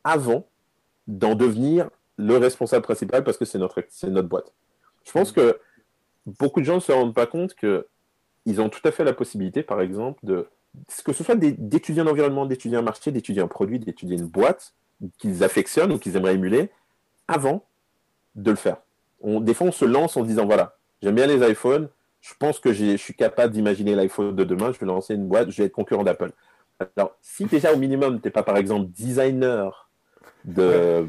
[0.04, 0.46] avant
[1.06, 4.52] d'en devenir le responsable principal parce que c'est notre, notre boîte.
[5.04, 5.58] Je pense que
[6.26, 9.62] beaucoup de gens ne se rendent pas compte qu'ils ont tout à fait la possibilité,
[9.62, 10.48] par exemple, de
[11.04, 14.74] que ce soit d'étudier un environnement, d'étudier un marché, d'étudier un produit, d'étudier une boîte
[15.18, 16.70] qu'ils affectionnent ou qu'ils aimeraient émuler,
[17.28, 17.64] avant
[18.34, 18.78] de le faire.
[19.22, 21.88] des fois, on se lance en disant, voilà, j'aime bien les iPhones,
[22.20, 25.50] je pense que je suis capable d'imaginer l'iPhone de demain, je vais lancer une boîte,
[25.50, 26.32] je vais être concurrent d'Apple.
[26.96, 29.88] Alors, si déjà au minimum, tu n'es pas par exemple designer
[30.44, 31.08] de,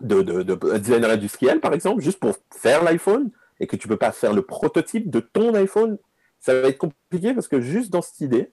[0.00, 3.98] de, de, designer industriel, par exemple, juste pour faire l'iPhone, et que tu ne peux
[3.98, 5.98] pas faire le prototype de ton iPhone,
[6.40, 8.52] ça va être compliqué parce que juste dans cette idée,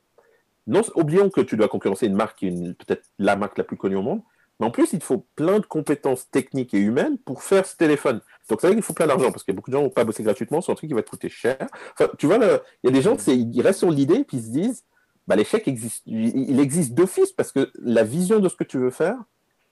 [0.68, 3.78] non, oublions que tu dois concurrencer une marque qui est peut-être la marque la plus
[3.78, 4.22] connue au monde,
[4.60, 7.76] mais en plus, il te faut plein de compétences techniques et humaines pour faire ce
[7.76, 8.22] téléphone.
[8.50, 10.24] Donc, c'est vrai qu'il faut plein d'argent parce que beaucoup de gens vont pas bosser
[10.24, 11.58] gratuitement sur un truc qui va te coûter cher.
[11.94, 14.50] Enfin, tu vois, il y a des gens, ils restent sur l'idée puis ils se
[14.50, 14.84] disent,
[15.28, 18.90] bah, l'échec existe, il existe d'office parce que la vision de ce que tu veux
[18.90, 19.18] faire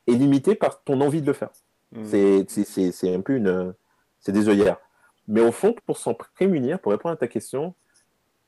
[0.08, 1.50] est limitée par ton envie de le faire.
[1.94, 2.46] Mmh.
[2.48, 3.74] C'est un peu une,
[4.20, 4.78] c'est des œillères.
[5.28, 7.74] Mais au fond, pour s'en prémunir, pour répondre à ta question,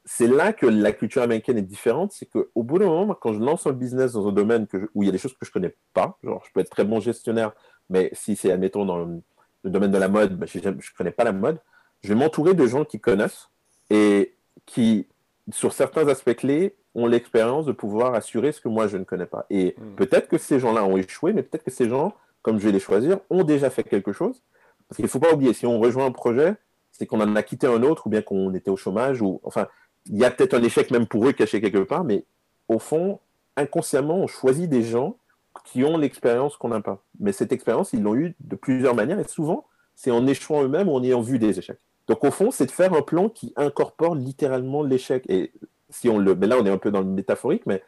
[0.10, 2.14] c'est là que la culture américaine est différente.
[2.14, 4.66] C'est qu'au bout d'un moment, quand je lance un business dans un domaine
[4.96, 6.70] où il y a des choses que je ne connais pas, genre je peux être
[6.70, 7.52] très bon gestionnaire,
[7.90, 9.22] mais si c'est, admettons, dans le,
[9.66, 11.60] domaine de la mode, bah, je ne connais pas la mode,
[12.04, 13.50] je vais m'entourer de gens qui connaissent
[13.90, 14.34] et
[14.66, 15.08] qui,
[15.52, 19.26] sur certains aspects clés, ont l'expérience de pouvoir assurer ce que moi je ne connais
[19.26, 19.46] pas.
[19.50, 19.96] Et hmm.
[19.96, 22.80] peut-être que ces gens-là ont échoué, mais peut-être que ces gens, comme je vais les
[22.80, 24.42] choisir, ont déjà fait quelque chose.
[24.88, 26.56] Parce qu'il ne faut pas oublier, si on rejoint un projet,
[26.94, 29.22] c'est qu'on en a quitté un autre ou bien qu'on était au chômage.
[29.22, 29.68] ou Enfin,
[30.10, 32.26] il y a peut-être un échec même pour eux caché quelque part, mais
[32.68, 33.20] au fond,
[33.56, 35.18] inconsciemment, on choisit des gens
[35.66, 37.02] qui ont l'expérience qu'on n'a pas.
[37.20, 39.66] Mais cette expérience, ils l'ont eu de plusieurs manières et souvent,
[39.96, 41.80] c'est en échouant eux-mêmes ou en ayant vu des échecs.
[42.08, 45.26] Donc au fond, c'est de faire un plan qui incorpore littéralement l'échec.
[45.30, 45.52] Et
[45.90, 47.84] si on le, mais là, on est un peu dans le métaphorique, mais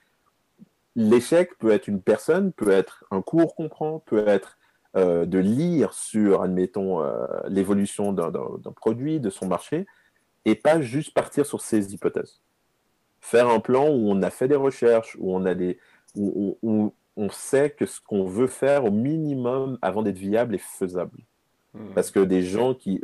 [0.96, 4.58] l'échec peut être une personne, peut être un cours qu'on prend, peut être
[4.98, 8.32] euh, de lire sur, admettons, euh, l'évolution d'un
[8.76, 9.86] produit, de son marché,
[10.46, 12.42] et pas juste partir sur ces hypothèses.
[13.22, 15.78] Faire un plan où on a fait des recherches, où on a des,
[16.16, 21.20] où, on sait que ce qu'on veut faire au minimum avant d'être viable est faisable.
[21.74, 21.94] Hmm.
[21.94, 23.02] Parce que des gens qui.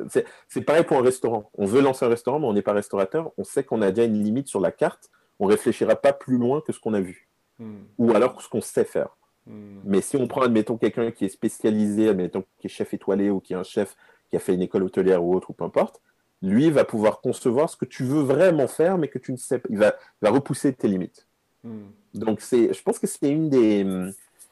[0.47, 1.51] C'est pareil pour un restaurant.
[1.55, 3.31] On veut lancer un restaurant, mais on n'est pas restaurateur.
[3.37, 5.11] On sait qu'on a déjà une limite sur la carte.
[5.39, 7.27] On réfléchira pas plus loin que ce qu'on a vu.
[7.59, 7.83] Hmm.
[7.97, 9.17] Ou alors ce qu'on sait faire.
[9.45, 9.81] Hmm.
[9.83, 13.39] Mais si on prend, admettons, quelqu'un qui est spécialisé, admettons, qui est chef étoilé ou
[13.39, 13.95] qui est un chef
[14.29, 16.01] qui a fait une école hôtelière ou autre, ou peu importe,
[16.41, 19.59] lui va pouvoir concevoir ce que tu veux vraiment faire, mais que tu ne sais
[19.59, 19.67] pas.
[19.71, 21.27] Il va, va repousser tes limites.
[21.63, 21.87] Hmm.
[22.13, 23.85] Donc, je pense que c'est une des,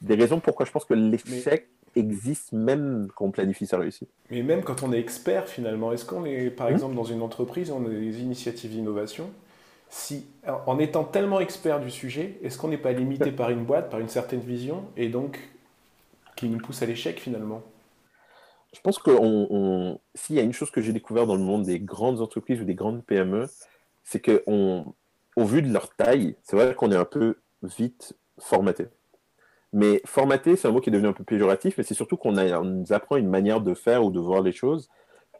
[0.02, 4.08] des, raisons pourquoi je pense que l'échec existe même quand on planifie sa réussite.
[4.30, 6.72] Mais même quand on est expert, finalement, est-ce qu'on est, par hmm.
[6.72, 9.30] exemple, dans une entreprise, on a des initiatives d'innovation
[9.90, 10.26] si,
[10.66, 14.00] en étant tellement expert du sujet, est-ce qu'on n'est pas limité par une boîte, par
[14.00, 15.38] une certaine vision, et donc
[16.34, 17.62] qui nous pousse à l'échec finalement?
[18.74, 19.10] Je pense que
[20.14, 22.64] s'il y a une chose que j'ai découvert dans le monde des grandes entreprises ou
[22.64, 23.46] des grandes PME,
[24.02, 28.88] c'est qu'au vu de leur taille, c'est vrai qu'on est un peu vite formaté.
[29.72, 32.32] Mais formaté, c'est un mot qui est devenu un peu péjoratif, mais c'est surtout qu'on
[32.32, 34.88] nous apprend une manière de faire ou de voir les choses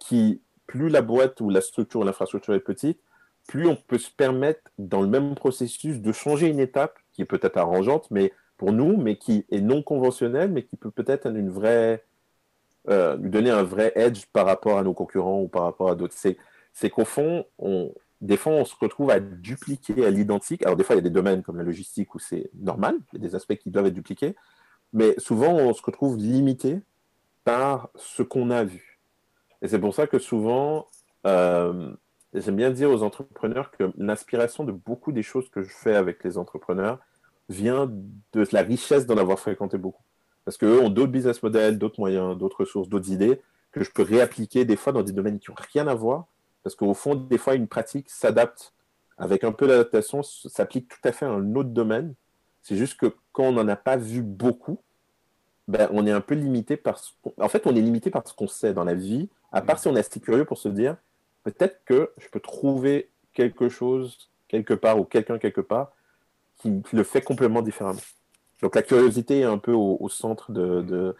[0.00, 3.00] qui, plus la boîte ou la structure ou l'infrastructure est petite,
[3.46, 7.26] plus on peut se permettre, dans le même processus, de changer une étape qui est
[7.26, 11.50] peut-être arrangeante, mais pour nous, mais qui est non conventionnelle, mais qui peut peut-être une
[11.50, 12.04] vraie,
[12.88, 16.14] euh, donner un vrai edge par rapport à nos concurrents ou par rapport à d'autres.
[16.72, 20.62] C'est, qu'au fond, on, des fois, on se retrouve à dupliquer à l'identique.
[20.64, 23.20] Alors, des fois, il y a des domaines comme la logistique où c'est normal, il
[23.20, 24.34] y a des aspects qui doivent être dupliqués,
[24.92, 26.80] mais souvent, on se retrouve limité
[27.44, 29.00] par ce qu'on a vu.
[29.62, 30.88] Et c'est pour ça que souvent,
[31.26, 31.94] euh,
[32.34, 36.22] j'aime bien dire aux entrepreneurs que l'inspiration de beaucoup des choses que je fais avec
[36.24, 36.98] les entrepreneurs
[37.48, 37.90] vient
[38.32, 40.02] de la richesse d'en avoir fréquenté beaucoup.
[40.44, 43.40] Parce qu'eux ont d'autres business models, d'autres moyens, d'autres ressources, d'autres idées
[43.72, 46.26] que je peux réappliquer des fois dans des domaines qui n'ont rien à voir.
[46.62, 48.72] Parce qu'au fond, des fois, une pratique s'adapte
[49.18, 52.14] avec un peu d'adaptation, s'applique tout à fait à un autre domaine.
[52.62, 54.80] C'est juste que quand on n'en a pas vu beaucoup,
[55.66, 58.34] ben, on est un peu limité par ce En fait, on est limité par ce
[58.34, 60.96] qu'on sait dans la vie, à part si on est assez curieux pour se dire
[61.42, 65.92] peut-être que je peux trouver quelque chose quelque part ou quelqu'un quelque part
[66.58, 68.00] qui, le fait complètement différemment.
[68.62, 71.14] Donc la curiosité est un peu au, centre de,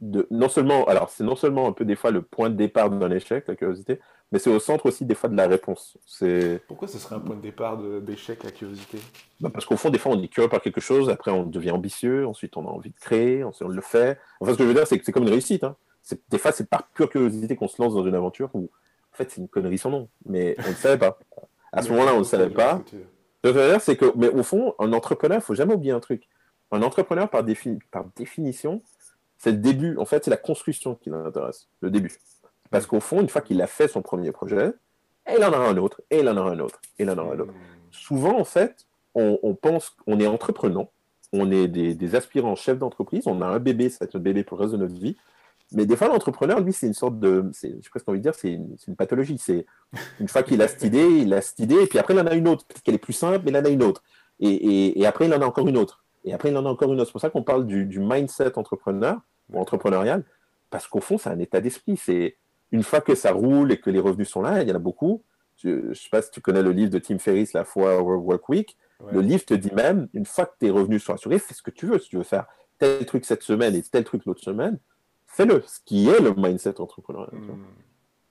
[0.00, 2.90] de, non seulement alors c'est non seulement un peu des fois le point de départ
[2.90, 4.00] d'un échec la curiosité,
[4.32, 5.96] mais c'est au centre aussi des fois de la réponse.
[6.04, 8.98] C'est pourquoi ce serait un point de départ d'échec la curiosité?
[9.40, 11.70] Bah, parce qu'au fond des fois on est curieux par quelque chose, après on devient
[11.70, 14.18] ambitieux, ensuite on a envie de créer, ensuite on le fait.
[14.40, 15.64] Enfin ce que je veux dire c'est que c'est comme une réussite.
[15.64, 15.76] Hein.
[16.28, 18.64] Des fois c'est par pure curiosité qu'on se lance dans une aventure où
[19.12, 21.18] en fait c'est une connerie sans nom, mais on ne savait pas.
[21.72, 22.82] À ce moment-là on ne savait pas.
[22.86, 25.74] Ce que je veux dire c'est que mais au fond un entrepreneur il faut jamais
[25.74, 26.28] oublier un truc
[26.74, 28.82] un entrepreneur, par, définition,
[29.38, 29.96] c'est le début.
[29.98, 32.12] En fait, c'est la construction qui l'intéresse, le début.
[32.70, 34.72] Parce qu'au fond, une fois qu'il a fait son premier projet,
[35.30, 37.34] il en aura un autre, et il en aura un autre, et il en aura
[37.34, 37.54] un autre.
[37.90, 40.90] Souvent, en fait, on, pense qu'on est entreprenant,
[41.32, 44.44] on est des, aspirants chefs d'entreprise, on a un bébé, ça va être notre bébé
[44.44, 45.16] pour le reste de notre vie.
[45.72, 47.50] Mais des fois, l'entrepreneur, lui, c'est une sorte de.
[47.60, 49.38] J'ai presque envie de dire, c'est une, pathologie.
[49.38, 49.66] C'est
[50.20, 52.26] une fois qu'il a cette idée, il a cette idée, et puis après, il en
[52.26, 52.66] a une autre.
[52.66, 54.02] Peut-être qu'elle est plus simple, mais il en a une autre.
[54.40, 56.03] Et, et, après, il en a encore une autre.
[56.24, 57.08] Et après, il en a encore une autre.
[57.08, 60.24] C'est pour ça qu'on parle du, mindset entrepreneur ou entrepreneurial,
[60.70, 61.96] parce qu'au fond, c'est un état d'esprit.
[61.96, 62.36] C'est
[62.72, 64.80] une fois que ça roule et que les revenus sont là, il y en a
[64.80, 65.22] beaucoup.
[65.62, 68.48] Je ne sais pas si tu connais le livre de Tim Ferriss, La foi Work
[68.48, 68.76] Week.
[69.12, 71.70] Le livre te dit même, une fois que tes revenus sont assurés, fais ce que
[71.70, 71.98] tu veux.
[71.98, 72.46] Si tu veux faire
[72.78, 74.78] tel truc cette semaine et tel truc l'autre semaine,
[75.26, 75.62] fais-le.
[75.66, 77.34] Ce qui est le mindset entrepreneurial.
[77.34, 77.64] Hmm.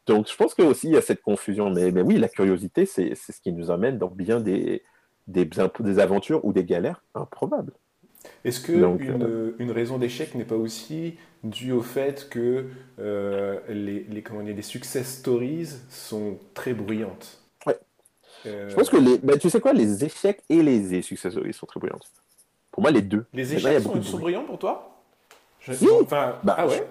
[0.08, 1.70] Donc, je pense qu'il y a cette confusion.
[1.70, 4.84] Mais, mais oui, la curiosité, c'est ce qui nous amène dans bien des,
[5.28, 7.74] des, des aventures ou des galères improbables.
[8.46, 12.66] Est-ce que euh, une, raison d'échec n'est pas aussi due au fait que
[13.00, 17.78] euh, les, les, comment les success stories sont très bruyantes Ouais.
[18.46, 21.54] Euh, Je pense que les, bah, tu sais quoi, les échecs et les success stories
[21.54, 22.12] sont très bruyantes.
[22.72, 23.26] Pour moi, les deux.
[23.34, 24.90] Les échecs sont, bruyants pour toi?
[25.60, 26.86] Je, enfin, bah, Ah ouais?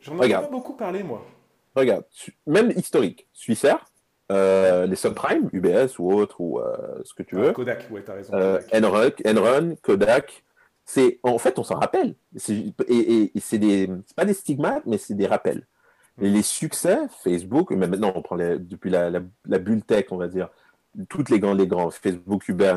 [0.00, 1.26] J'en ai pas beaucoup parlé, moi.
[1.74, 2.04] Regarde,
[2.46, 3.84] même historique, Suissaire,
[4.30, 6.58] les subprimes, UBS ou autre, ou
[7.04, 7.52] ce que tu ah, veux.
[7.52, 8.32] Kodak, ouais, t'as raison.
[8.72, 10.44] Enron, Enron, Kodak,
[10.86, 12.14] c'est en fait on s'en rappelle.
[12.88, 15.66] Et, et, c'est des pas des stigmates mais c'est des rappels.
[16.22, 20.28] Et les succès Facebook mais maintenant on prend depuis la, la, bulle tech on va
[20.28, 20.48] dire
[21.08, 22.76] toutes les grands les grands Facebook Uber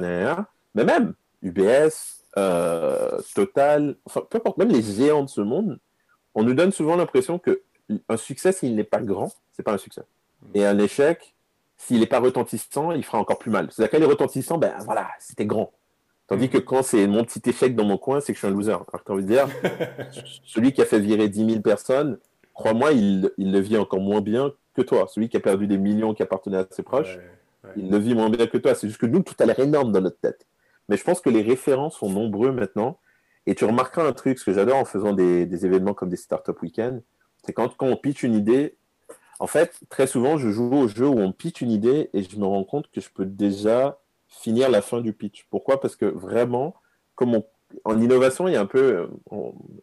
[0.73, 5.79] mais même UBS euh, Total enfin peu importe même les géants de ce monde
[6.33, 7.61] on nous donne souvent l'impression que
[8.07, 10.01] un succès s'il n'est pas grand c'est pas un succès.
[10.55, 11.35] Et un échec
[11.77, 13.69] s'il n'est pas retentissant il fera encore plus mal.
[13.71, 15.71] C'est-à-dire qu'il est retentissant ben voilà c'était grand
[16.29, 18.55] Tandis que quand c'est mon petit échec dans mon coin, c'est que je suis un
[18.55, 18.71] loser.
[18.71, 19.47] Alors, tu as envie de dire,
[20.45, 22.19] celui qui a fait virer 10 000 personnes,
[22.53, 25.07] crois-moi, il, il, le vit encore moins bien que toi.
[25.07, 27.17] Celui qui a perdu des millions qui appartenaient à ses proches,
[27.75, 28.75] il le vit moins bien que toi.
[28.75, 30.45] C'est juste que nous, tout a l'air énorme dans notre tête.
[30.87, 32.99] Mais je pense que les références sont nombreux maintenant.
[33.47, 36.17] Et tu remarqueras un truc, ce que j'adore en faisant des, des, événements comme des
[36.17, 37.01] Startup Weekend,
[37.43, 38.75] c'est quand, quand on pitch une idée,
[39.39, 42.37] en fait, très souvent, je joue au jeu où on pitch une idée et je
[42.37, 43.97] me rends compte que je peux déjà
[44.29, 45.45] finir la fin du pitch.
[45.49, 45.81] Pourquoi?
[45.81, 46.75] Parce que vraiment,
[47.15, 47.41] comme
[47.83, 49.09] en innovation, il y a un peu,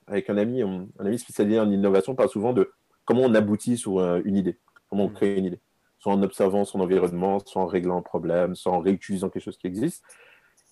[0.06, 2.72] avec un ami, un ami spécialisé en innovation, parle souvent de
[3.04, 5.14] comment on aboutit sur euh, une idée, comment on mm.
[5.14, 5.60] crée une idée,
[5.98, 9.58] soit en observant son environnement, soit en réglant un problème, soit en réutilisant quelque chose
[9.58, 10.02] qui existe.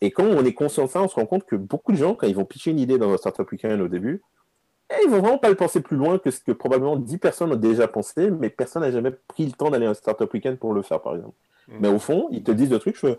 [0.01, 2.15] Et quand on est conscient de ça, on se rend compte que beaucoup de gens,
[2.15, 4.23] quand ils vont pitcher une idée dans un startup weekend au début,
[4.91, 7.19] ils eh, ils vont vraiment pas le penser plus loin que ce que probablement 10
[7.19, 10.31] personnes ont déjà pensé, mais personne n'a jamais pris le temps d'aller à un startup
[10.33, 11.37] weekend pour le faire, par exemple.
[11.69, 11.77] Mm.
[11.81, 13.17] Mais au fond, ils te disent le truc, je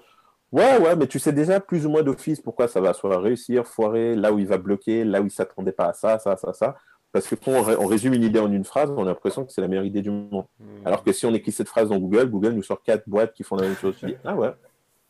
[0.55, 3.67] Ouais, ouais, mais tu sais déjà plus ou moins d'office pourquoi ça va soit réussir,
[3.67, 6.53] foirer, là où il va bloquer, là où il s'attendait pas à ça, ça, ça,
[6.53, 6.77] ça.
[7.11, 9.59] Parce que quand on, résume une idée en une phrase, on a l'impression que c'est
[9.59, 10.45] la meilleure idée du monde.
[10.59, 10.87] Hmm.
[10.87, 13.43] Alors que si on écrit cette phrase dans Google, Google nous sort quatre boîtes qui
[13.43, 13.97] font la même chose.
[13.99, 14.53] Tu dis, ah ouais.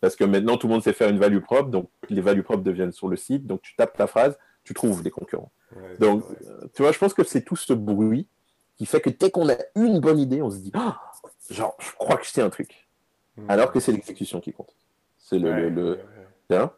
[0.01, 2.63] Parce que maintenant, tout le monde sait faire une value propre, donc les values propres
[2.63, 5.51] deviennent sur le site, donc tu tapes ta phrase, tu trouves les concurrents.
[5.99, 8.27] donc, euh, tu vois, je pense que c'est tout ce bruit
[8.77, 10.99] qui fait que dès qu'on a une bonne idée, on se dit, ah,
[11.51, 12.87] genre, je crois que je sais un truc.
[13.37, 13.45] Hmm.
[13.47, 14.75] Alors que c'est l'exécution qui compte.
[15.27, 15.69] C'est le.
[15.69, 15.99] le,
[16.51, 16.71] hein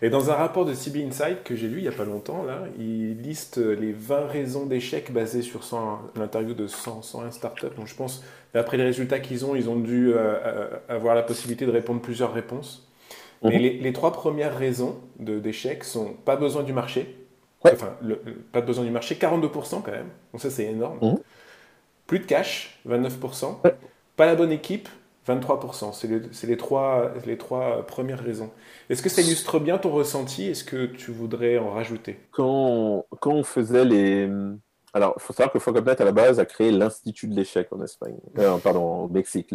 [0.00, 2.44] Et dans un rapport de CB Insight que j'ai lu il n'y a pas longtemps,
[2.44, 5.60] là, il liste les 20 raisons d'échec basées sur
[6.14, 7.74] l'interview de 100, 101 startups.
[7.76, 8.24] Donc je pense,
[8.54, 12.00] d'après les résultats qu'ils ont, ils ont dû euh, euh, avoir la possibilité de répondre
[12.00, 12.88] plusieurs réponses.
[13.42, 13.82] Mais mhm.
[13.82, 17.16] les, trois premières raisons d'échec sont pas besoin du marché.
[17.64, 17.96] Enfin,
[18.52, 20.10] pas de besoin du marché, 42% quand même.
[20.32, 20.98] Donc ça, c'est énorme.
[21.02, 21.18] Mhm.
[22.06, 23.56] Plus de cash, 29%.
[24.16, 24.88] Pas la bonne équipe,
[25.26, 25.92] 23%.
[26.32, 28.50] C'est les, trois, les trois premières raisons.
[28.88, 30.46] Est-ce que ça illustre bien ton ressenti?
[30.46, 32.18] Est-ce que tu voudrais en rajouter?
[32.30, 34.30] Quand, quand on faisait les.
[34.92, 37.82] Alors, il faut savoir que Focopnet, à la base, a créé l'Institut de l'échec en
[37.82, 38.16] Espagne.
[38.38, 39.54] Euh, pardon, au Mexique.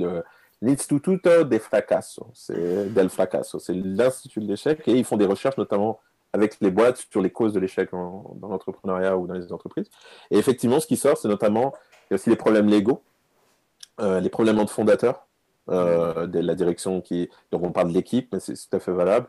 [0.61, 2.27] L'Instituto de Fracaso.
[2.33, 3.59] C'est del Fracaso.
[3.59, 4.87] C'est l'Institut de l'échec.
[4.87, 5.99] Et ils font des recherches, notamment
[6.31, 9.89] avec les boîtes, sur les causes de l'échec dans l'entrepreneuriat ou dans les entreprises.
[10.31, 11.73] Et effectivement, ce qui sort, c'est notamment
[12.09, 13.01] il y a aussi les problèmes légaux,
[13.99, 15.24] euh, les problèmes entre fondateurs
[15.69, 17.29] euh, de la direction qui.
[17.51, 19.27] Donc on parle de l'équipe, mais c'est tout à fait valable.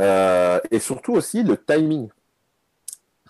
[0.00, 2.08] Euh, et surtout aussi le timing.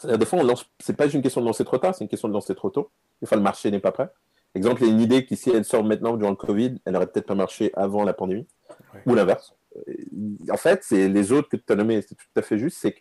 [0.05, 0.43] Des fois,
[0.79, 2.91] c'est pas une question de lancer trop tard, c'est une question de lancer trop tôt.
[3.21, 4.11] Des fois, le marché n'est pas prêt.
[4.55, 6.97] Exemple, il y a une idée qui, si elle sort maintenant durant le Covid, elle
[6.97, 8.47] aurait peut-être pas marché avant la pandémie,
[9.07, 9.55] ou l'inverse.
[10.51, 12.79] En fait, c'est les autres que tu as nommés, c'est tout à fait juste.
[12.81, 12.95] C'est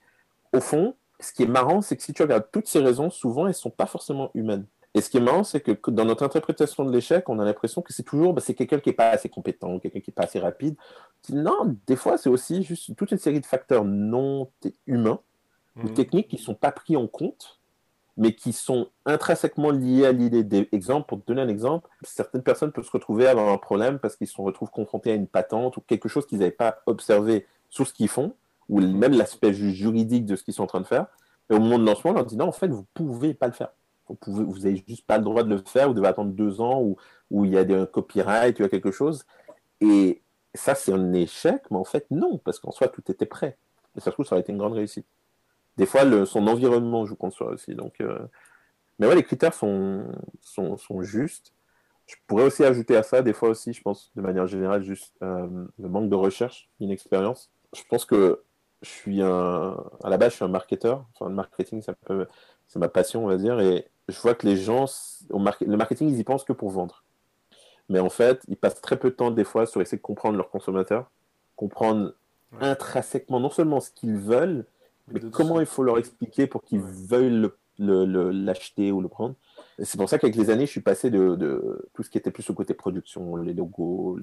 [0.52, 3.48] qu'au fond, ce qui est marrant, c'est que si tu regardes toutes ces raisons, souvent,
[3.48, 4.66] elles sont pas forcément humaines.
[4.96, 7.82] Et ce qui est marrant, c'est que dans notre interprétation de l'échec, on a l'impression
[7.82, 10.24] que c'est toujours bah, c'est quelqu'un qui n'est pas assez compétent, quelqu'un qui n'est pas
[10.24, 10.78] assez rapide.
[11.30, 14.50] Non, des fois, c'est aussi juste toute une série de facteurs non
[14.88, 15.20] humains
[15.76, 15.94] ou mhm.
[15.94, 17.60] techniques qui ne sont pas pris en compte,
[18.16, 20.46] mais qui sont intrinsèquement liés à l'idée.
[20.46, 23.58] Des exemples, pour te donner un exemple, certaines personnes peuvent se retrouver à avoir un
[23.58, 26.78] problème parce qu'ils se retrouvent confrontés à une patente ou quelque chose qu'ils n'avaient pas
[26.86, 28.34] observé sur ce qu'ils font,
[28.70, 31.08] ou même l'aspect juridique de ce qu'ils sont en train de faire.
[31.50, 33.48] Et au moment de lancement, on leur dit non, en fait, vous ne pouvez pas
[33.48, 33.72] le faire
[34.28, 36.82] vous n'avez juste pas le droit de le faire, vous devez attendre deux ans
[37.32, 39.26] où il y a un copyright, il y a quelque chose.
[39.82, 40.22] Et
[40.56, 43.58] ça, c'est un échec, mais en fait, non, parce qu'en soi, tout était prêt.
[43.96, 45.06] Et ça se trouve, ça aurait été une grande réussite.
[45.78, 47.76] Des fois, le, son environnement joue contre soi aussi.
[47.76, 48.20] Donc, euh,
[49.00, 50.06] Mais ouais, les critères sont,
[50.42, 51.54] sont, justes.
[52.08, 55.14] Je pourrais aussi ajouter à ça, des fois aussi, je pense, de manière générale, juste
[55.24, 55.48] euh,
[55.80, 57.52] le manque de recherche, inexpérience.
[57.76, 58.44] Je pense que
[58.82, 59.78] je suis un.
[60.04, 61.06] À la base, je suis un marketeur.
[61.14, 62.28] Enfin, le marketing, ça peut...
[62.68, 63.60] c'est ma passion, on va dire.
[63.60, 64.86] Et je vois que les gens,
[65.30, 67.04] le marketing, ils y pensent que pour vendre.
[67.90, 70.38] Mais en fait, ils passent très peu de temps des fois sur essayer de comprendre
[70.38, 71.12] leurs consommateurs,
[71.56, 72.14] comprendre
[72.60, 74.66] intrinsèquement non seulement ce qu'ils veulent,
[75.12, 79.36] mais comment il faut leur expliquer pour qu'ils veuillent l'acheter ou le prendre.
[79.80, 82.50] C'est pour ça qu'avec les années, je suis passé de, tout ce qui était plus
[82.50, 84.18] au côté production, les logos,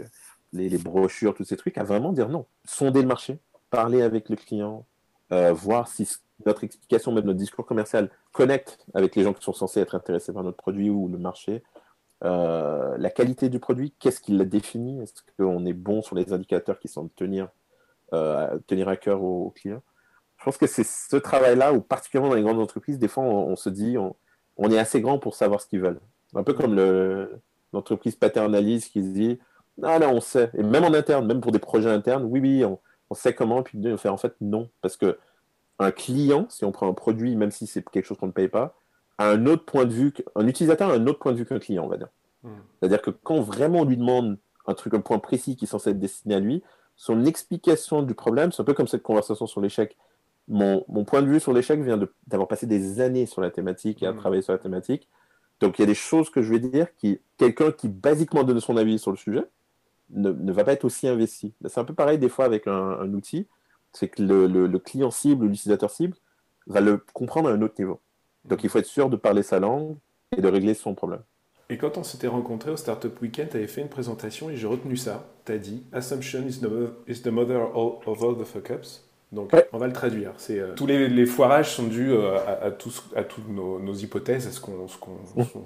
[0.53, 2.47] les, les, brochures, tous ces trucs, à vraiment dire non.
[2.65, 3.39] Sonder le marché,
[3.71, 4.87] parler avec le client,
[5.31, 6.09] euh, voir si
[6.47, 10.33] notre explication, même notre discours commercial, connecte avec les gens qui sont censés être intéressés
[10.33, 11.63] par notre produit ou le marché.
[12.25, 15.01] Euh, la qualité du produit, qu'est-ce qui la définit?
[15.03, 17.49] Est-ce qu'on est bon sur les indicateurs qui sont tenir,
[18.13, 19.83] euh, tenir à cœur aux, clients?
[20.39, 23.57] Je pense que c'est ce travail-là où, particulièrement dans les grandes entreprises, des fois, on,
[23.57, 26.01] se dit on, est assez grand pour savoir ce qu'ils veulent.
[26.35, 26.75] Un peu comme
[27.73, 29.39] l'entreprise paternaliste qui se dit
[29.83, 30.51] ah là, on sait.
[30.55, 32.79] Et même en interne, même pour des projets internes, oui, oui, on,
[33.11, 34.69] on sait comment, puis on fait en fait non.
[34.81, 35.19] Parce que
[35.83, 38.49] un client, si on prend un produit, même si c'est quelque chose qu'on ne paye
[38.49, 38.77] pas,
[39.19, 41.59] a un autre point de vue, un utilisateur a un autre point de vue qu'un
[41.59, 42.09] client, on va dire.
[42.43, 42.51] Hmm.
[42.79, 45.91] C'est-à-dire que quand vraiment on lui demande un truc, un point précis qui est censé
[45.91, 46.63] être destiné à lui,
[46.97, 49.97] son explication du problème, c'est un peu comme cette conversation sur l'échec.
[50.49, 54.07] Mon, point de vue sur l'échec vient d'avoir passé des années sur la thématique et
[54.07, 54.17] à hmm.
[54.17, 55.09] travailler sur la thématique.
[55.61, 58.61] Donc il y a des choses que je vais dire qui, quelqu'un qui basiquement donne
[58.61, 59.45] son avis sur le sujet,
[60.11, 61.55] ne, va pas être aussi investi.
[61.67, 63.47] C'est un peu pareil des fois avec un outil
[63.93, 66.17] c'est que le, client cible l'utilisateur cible
[66.67, 68.01] va le comprendre à un autre niveau.
[68.45, 69.97] Donc il faut être sûr de parler sa langue
[70.37, 71.23] et de régler son problème.
[71.69, 74.67] Et quand on s'était rencontrés au Startup Weekend, tu avais fait une présentation et j'ai
[74.67, 75.27] retenu ça.
[75.47, 79.05] Tu as dit Assumption is the, mother of all the fuck-ups.
[79.33, 80.33] Donc on va le traduire.
[80.37, 84.51] C'est euh, tous les, foirages sont dus euh, à, tous, à toutes nos, hypothèses, à
[84.51, 84.87] ce qu'on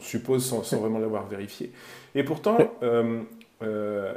[0.00, 1.72] suppose sans, vraiment l'avoir vérifié.
[2.14, 4.14] Et pourtant, euh,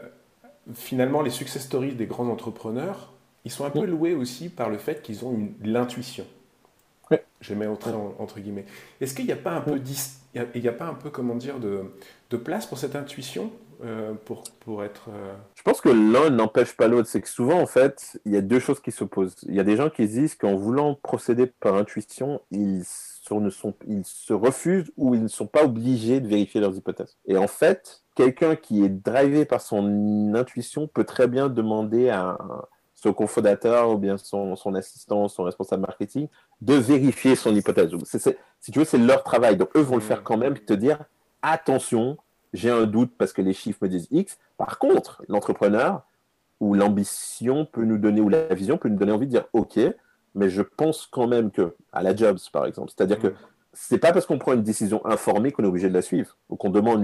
[0.75, 3.11] finalement, les success stories des grands entrepreneurs
[3.45, 6.25] ils sont un peu loués aussi par le fait qu'ils ont l'intuition.
[7.41, 8.65] Je mets entre, entre guillemets.
[8.99, 9.79] Est-ce qu'il n'y a pas un peu,
[10.35, 11.83] il y a, pas un peu comment dire, de,
[12.29, 13.49] de place pour cette intuition
[13.81, 15.07] euh, pour, pour être.
[15.07, 17.07] Euh, Je pense que l'un n'empêche pas l'autre.
[17.07, 19.37] C'est que souvent, en fait, il y a deux choses qui s'opposent.
[19.47, 22.79] Il y a des gens qui disent qu'en voulant procéder par intuition, ils,
[23.31, 27.15] ne sont, ils se refusent ou ils ne sont pas obligés de vérifier leurs hypothèses.
[27.25, 32.37] Et en fait, quelqu'un qui est drivé par son intuition peut très bien demander à
[33.01, 36.27] son cofondateur ou bien son, son, assistant, son responsable marketing,
[36.61, 37.91] de vérifier son hypothèse.
[38.59, 39.57] si tu veux, c'est leur travail.
[39.57, 40.99] Donc, eux vont le faire quand même, te dire,
[41.41, 42.17] attention,
[42.53, 44.37] j'ai un doute parce que les chiffres me disent X.
[44.57, 46.03] Par contre, l'entrepreneur,
[46.59, 49.79] où l'ambition peut nous donner, ou la vision peut nous donner envie de dire OK,
[50.35, 53.35] mais je pense quand même que, à la Jobs par exemple, c'est-à-dire que mm.
[53.73, 56.55] c'est pas parce qu'on prend une décision informée qu'on est obligé de la suivre, ou
[56.55, 57.01] qu'on demande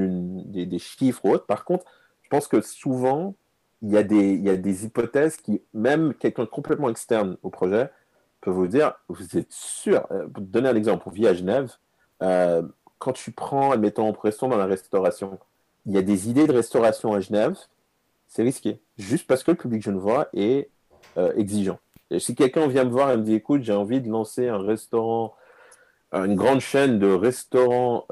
[0.52, 1.46] des, chiffres ou autre.
[1.46, 1.86] Par contre,
[2.22, 3.36] je pense que souvent,
[3.82, 7.50] il y, a des, il y a des hypothèses qui, même quelqu'un complètement externe au
[7.50, 7.90] projet,
[8.42, 11.74] peut vous dire, vous êtes sûr, euh, pour donner un exemple, on vit à Genève,
[12.24, 12.62] euh,
[13.00, 15.40] quand tu prends, admettons, pression dans la restauration,
[15.86, 17.58] il y a des idées de restauration à Genève,
[18.28, 20.70] c'est risqué, juste parce que le public genevois est
[21.18, 21.80] euh, exigeant.
[22.20, 25.36] Si quelqu'un vient me voir et me dit, écoute, j'ai envie de lancer un restaurant,
[26.14, 28.06] une grande chaîne de restaurants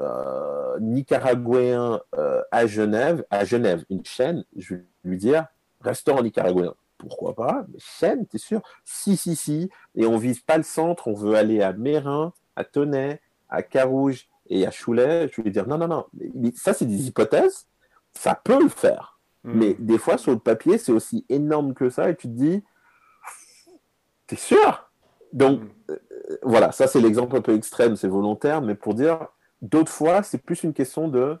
[2.16, 5.46] euh, à Genève, à Genève, une chaîne, je vais lui dire,
[5.84, 6.74] restaurant nicaraguayen.
[6.98, 7.64] Pourquoi pas?
[7.72, 8.62] Mais chaîne, t'es sûr?
[8.84, 9.70] Si, si, si.
[9.94, 14.28] Et on vise pas le centre, on veut aller à Mérin, à Tonnet, à Carouge
[14.48, 15.28] et à Choulet.
[15.28, 16.06] Je vais lui dire, non, non, non.
[16.34, 17.66] Mais ça, c'est des hypothèses.
[18.12, 19.18] Ça peut le faire.
[19.42, 19.58] Hmm.
[19.58, 22.10] Mais des fois, sur le papier, c'est aussi énorme que ça.
[22.10, 22.62] Et tu te dis,
[24.26, 24.90] T'es sûr?
[25.32, 25.68] Donc, hmm.
[25.90, 25.98] euh,
[26.42, 29.28] voilà, ça c'est l'exemple un peu extrême, c'est volontaire, mais pour dire,
[29.62, 31.36] d'autres fois, c'est plus une question de,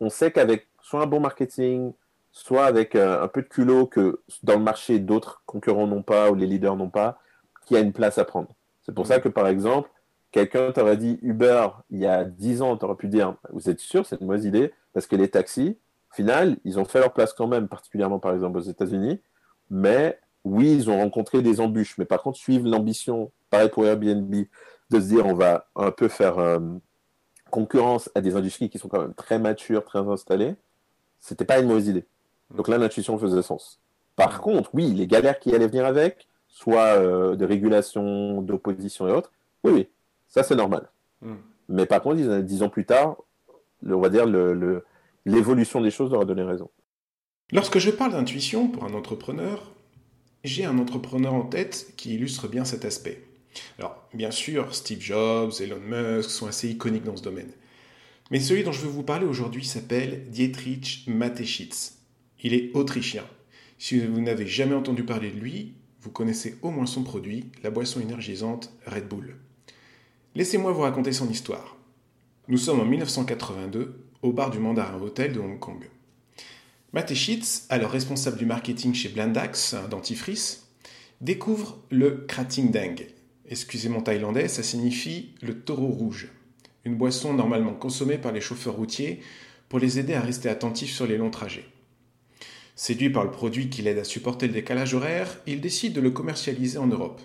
[0.00, 1.92] on sait qu'avec soit un bon marketing,
[2.34, 6.30] soit avec euh, un peu de culot que dans le marché d'autres concurrents n'ont pas
[6.30, 7.18] ou les leaders n'ont pas,
[7.64, 8.48] qu'il y a une place à prendre.
[8.82, 9.22] C'est pour ça hmm.
[9.22, 9.88] que, par exemple,
[10.32, 14.04] quelqu'un t'aurait dit Uber il y a 10 ans, t'aurais pu dire, vous êtes sûr,
[14.04, 15.78] c'est une mauvaise idée, parce que les taxis,
[16.10, 19.20] au final, ils ont fait leur place quand même, particulièrement par exemple aux États-Unis,
[19.70, 24.34] mais oui, ils ont rencontré des embûches, mais par contre, suivre l'ambition, pareil pour Airbnb,
[24.90, 26.58] de se dire on va un peu faire euh,
[27.50, 30.56] concurrence à des industries qui sont quand même très matures, très installées,
[31.20, 32.04] c'était pas une mauvaise idée.
[32.54, 33.80] Donc là, l'intuition faisait sens.
[34.16, 39.12] Par contre, oui, les galères qui allaient venir avec, soit euh, de régulation, d'opposition et
[39.12, 39.32] autres,
[39.64, 39.88] oui, oui,
[40.28, 40.88] ça c'est normal.
[41.20, 41.34] Hmm.
[41.68, 43.16] Mais par contre, dix ans plus tard,
[43.84, 44.26] on va dire
[45.24, 46.70] l'évolution des choses leur a donné raison.
[47.52, 49.72] Lorsque je parle d'intuition pour un entrepreneur,
[50.44, 53.22] j'ai un entrepreneur en tête qui illustre bien cet aspect.
[53.78, 57.50] Alors, bien sûr, Steve Jobs, Elon Musk sont assez iconiques dans ce domaine.
[58.30, 61.98] Mais celui dont je veux vous parler aujourd'hui s'appelle Dietrich Mateschitz.
[62.44, 63.24] Il est autrichien.
[63.78, 65.72] Si vous n'avez jamais entendu parler de lui,
[66.02, 69.36] vous connaissez au moins son produit, la boisson énergisante Red Bull.
[70.34, 71.76] Laissez-moi vous raconter son histoire.
[72.48, 75.88] Nous sommes en 1982 au bar du Mandarin Hotel de Hong Kong.
[76.92, 80.68] Mateschitz, alors responsable du marketing chez Blindax, un dentifrice,
[81.22, 82.26] découvre le
[82.58, 83.06] Deng.
[83.48, 86.28] Excusez mon thaïlandais, ça signifie le taureau rouge.
[86.84, 89.20] Une boisson normalement consommée par les chauffeurs routiers
[89.70, 91.64] pour les aider à rester attentifs sur les longs trajets.
[92.76, 96.10] Séduit par le produit qui l'aide à supporter le décalage horaire, il décide de le
[96.10, 97.20] commercialiser en Europe.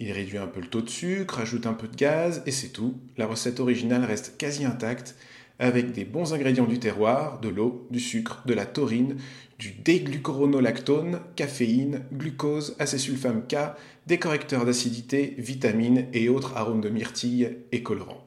[0.00, 2.70] Il réduit un peu le taux de sucre, ajoute un peu de gaz et c'est
[2.70, 2.94] tout.
[3.16, 5.14] La recette originale reste quasi intacte
[5.58, 9.16] avec des bons ingrédients du terroir, de l'eau, du sucre, de la taurine,
[9.58, 17.58] du déglucoronolactone, caféine, glucose, acésulfame K, des correcteurs d'acidité, vitamines et autres arômes de myrtille
[17.70, 18.26] et colorants.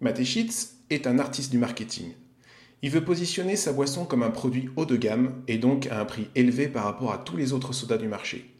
[0.00, 2.14] Mateschitz est un artiste du marketing.
[2.82, 6.04] Il veut positionner sa boisson comme un produit haut de gamme et donc à un
[6.04, 8.50] prix élevé par rapport à tous les autres sodas du marché.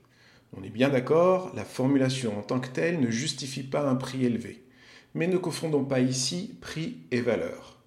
[0.57, 4.25] On est bien d'accord, la formulation en tant que telle ne justifie pas un prix
[4.25, 4.67] élevé
[5.17, 7.79] mais ne confondons pas ici prix et valeur.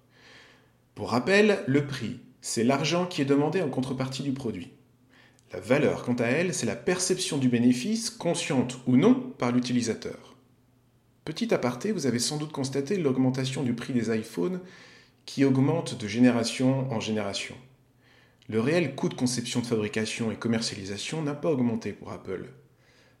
[0.96, 4.72] Pour rappel, le prix, c'est l'argent qui est demandé en contrepartie du produit.
[5.52, 10.34] La valeur, quant à elle, c'est la perception du bénéfice, consciente ou non, par l'utilisateur.
[11.24, 14.60] Petit aparté, vous avez sans doute constaté l'augmentation du prix des iPhones
[15.26, 17.54] qui augmente de génération en génération.
[18.48, 22.46] Le réel coût de conception de fabrication et commercialisation n'a pas augmenté pour Apple.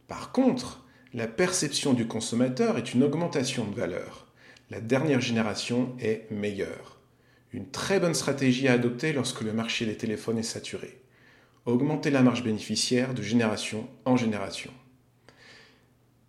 [0.08, 0.84] Par contre,
[1.14, 4.26] la perception du consommateur est une augmentation de valeur.
[4.70, 6.98] La dernière génération est meilleure.
[7.52, 11.00] Une très bonne stratégie à adopter lorsque le marché des téléphones est saturé.
[11.66, 14.72] Augmenter la marge bénéficiaire de génération en génération.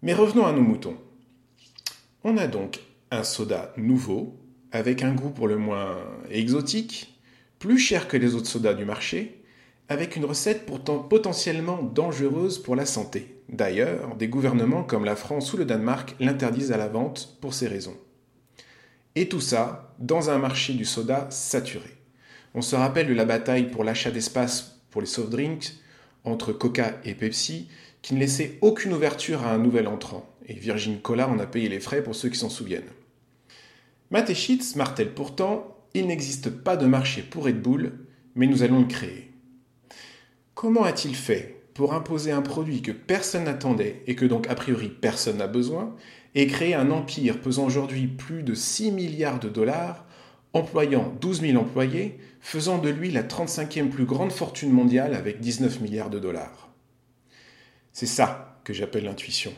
[0.02, 0.98] Mais revenons à nos moutons.
[2.24, 2.80] On a donc
[3.12, 4.41] un soda nouveau,
[4.72, 5.98] avec un goût pour le moins
[6.30, 7.20] exotique,
[7.60, 9.44] plus cher que les autres sodas du marché,
[9.90, 13.36] avec une recette pourtant potentiellement dangereuse pour la santé.
[13.50, 17.68] D'ailleurs, des gouvernements comme la France ou le Danemark l'interdisent à la vente pour ces
[17.68, 17.98] raisons.
[19.16, 21.90] Et tout ça dans un marché du soda saturé.
[22.54, 25.74] On se rappelle de la bataille pour l'achat d'espace pour les soft drinks
[26.24, 27.68] entre Coca et Pepsi
[28.02, 30.26] qui ne laissait aucune ouverture à un nouvel entrant.
[30.48, 32.90] Et Virgin Cola en a payé les frais pour ceux qui s'en souviennent.
[34.12, 37.94] Mateschitz martèle pourtant il n'existe pas de marché pour Red Bull,
[38.36, 39.32] mais nous allons le créer.
[40.54, 44.90] Comment a-t-il fait pour imposer un produit que personne n'attendait et que donc a priori
[44.90, 45.96] personne n'a besoin,
[46.36, 50.06] et créer un empire pesant aujourd'hui plus de 6 milliards de dollars
[50.54, 55.80] employant 12 000 employés, faisant de lui la 35e plus grande fortune mondiale avec 19
[55.80, 56.70] milliards de dollars?
[57.94, 59.54] C'est ça que j'appelle l'intuition.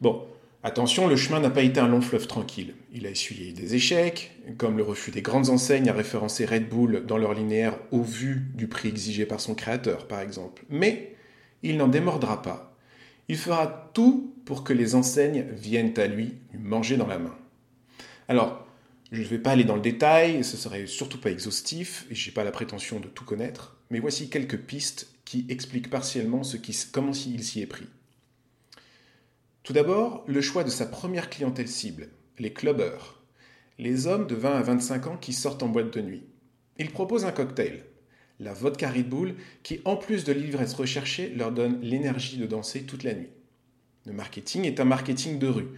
[0.00, 0.24] Bon,
[0.66, 2.74] attention, le chemin n'a pas été un long fleuve tranquille.
[2.92, 7.04] Il a essuyé des échecs, comme le refus des grandes enseignes à référencer Red Bull
[7.06, 10.64] dans leur linéaire au vu du prix exigé par son créateur, par exemple.
[10.68, 11.14] Mais
[11.62, 12.76] il n'en démordra pas.
[13.28, 17.36] Il fera tout pour que les enseignes viennent à lui manger dans la main.
[18.28, 18.66] Alors,
[19.12, 22.28] je ne vais pas aller dans le détail, ce serait surtout pas exhaustif, et je
[22.28, 26.56] n'ai pas la prétention de tout connaître, mais voici quelques pistes qui expliquent partiellement ce
[26.56, 27.86] qui, comment il s'y est pris.
[29.66, 33.20] Tout d'abord, le choix de sa première clientèle cible, les clubbers,
[33.80, 36.22] les hommes de 20 à 25 ans qui sortent en boîte de nuit.
[36.78, 37.82] Il propose un cocktail,
[38.38, 42.84] la vodka Red Bull, qui en plus de l'ivresse recherchée, leur donne l'énergie de danser
[42.84, 43.32] toute la nuit.
[44.04, 45.70] Le marketing est un marketing de rue,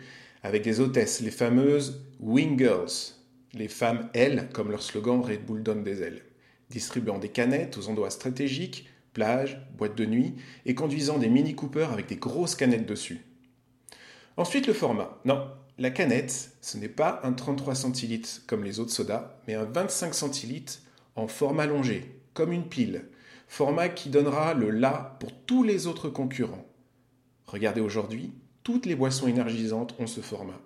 [0.42, 3.14] avec des hôtesses, les fameuses Wing Girls,
[3.54, 6.24] les femmes, elles, comme leur slogan Red Bull donne des ailes,
[6.68, 10.34] distribuant des canettes aux endroits stratégiques, plages, boîtes de nuit,
[10.66, 13.24] et conduisant des Mini Cooper avec des grosses canettes dessus.
[14.38, 15.18] Ensuite, le format.
[15.24, 19.64] Non, la canette, ce n'est pas un 33 centilitres comme les autres sodas, mais un
[19.64, 20.78] 25 centilitres
[21.16, 23.06] en format allongé, comme une pile,
[23.48, 26.64] format qui donnera le la pour tous les autres concurrents.
[27.46, 28.32] Regardez aujourd'hui,
[28.62, 30.60] toutes les boissons énergisantes ont ce format.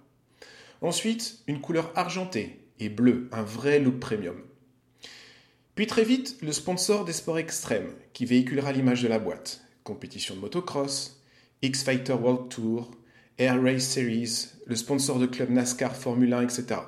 [0.82, 4.36] Ensuite, une couleur argentée, et bleu, un vrai look premium.
[5.76, 9.62] Puis très vite, le sponsor des sports extrêmes, qui véhiculera l'image de la boîte.
[9.82, 11.22] Compétition de motocross,
[11.62, 12.90] X-Fighter World Tour,
[13.38, 16.80] Air Race Series, le sponsor de club NASCAR Formule 1, etc.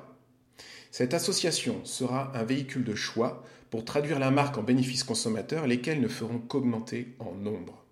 [0.91, 5.99] Cette association sera un véhicule de choix pour traduire la marque en bénéfices consommateurs, lesquels
[5.99, 7.83] ne feront qu'augmenter en nombre.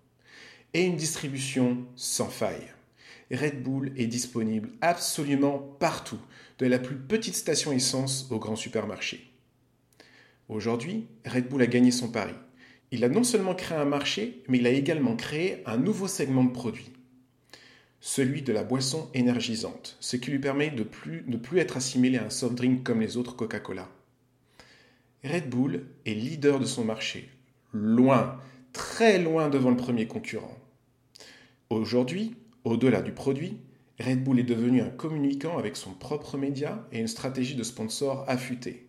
[0.72, 2.72] Et une distribution sans faille.
[3.32, 6.20] Red Bull est disponible absolument partout,
[6.58, 9.32] de la plus petite station essence au grand supermarché.
[10.48, 12.34] Aujourd'hui, Red Bull a gagné son pari.
[12.92, 16.44] Il a non seulement créé un marché, mais il a également créé un nouveau segment
[16.44, 16.92] de produits.
[18.06, 20.84] Celui de la boisson énergisante, ce qui lui permet de
[21.26, 23.88] ne plus être assimilé à un soft drink comme les autres Coca-Cola.
[25.24, 27.30] Red Bull est leader de son marché,
[27.72, 28.38] loin,
[28.74, 30.58] très loin devant le premier concurrent.
[31.70, 33.56] Aujourd'hui, au-delà du produit,
[33.98, 38.26] Red Bull est devenu un communicant avec son propre média et une stratégie de sponsor
[38.28, 38.86] affûtée.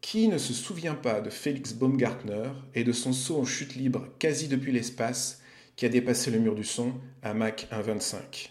[0.00, 4.06] Qui ne se souvient pas de Félix Baumgartner et de son saut en chute libre
[4.20, 5.42] quasi depuis l'espace
[5.76, 8.50] qui a dépassé le mur du son à Mach 1.25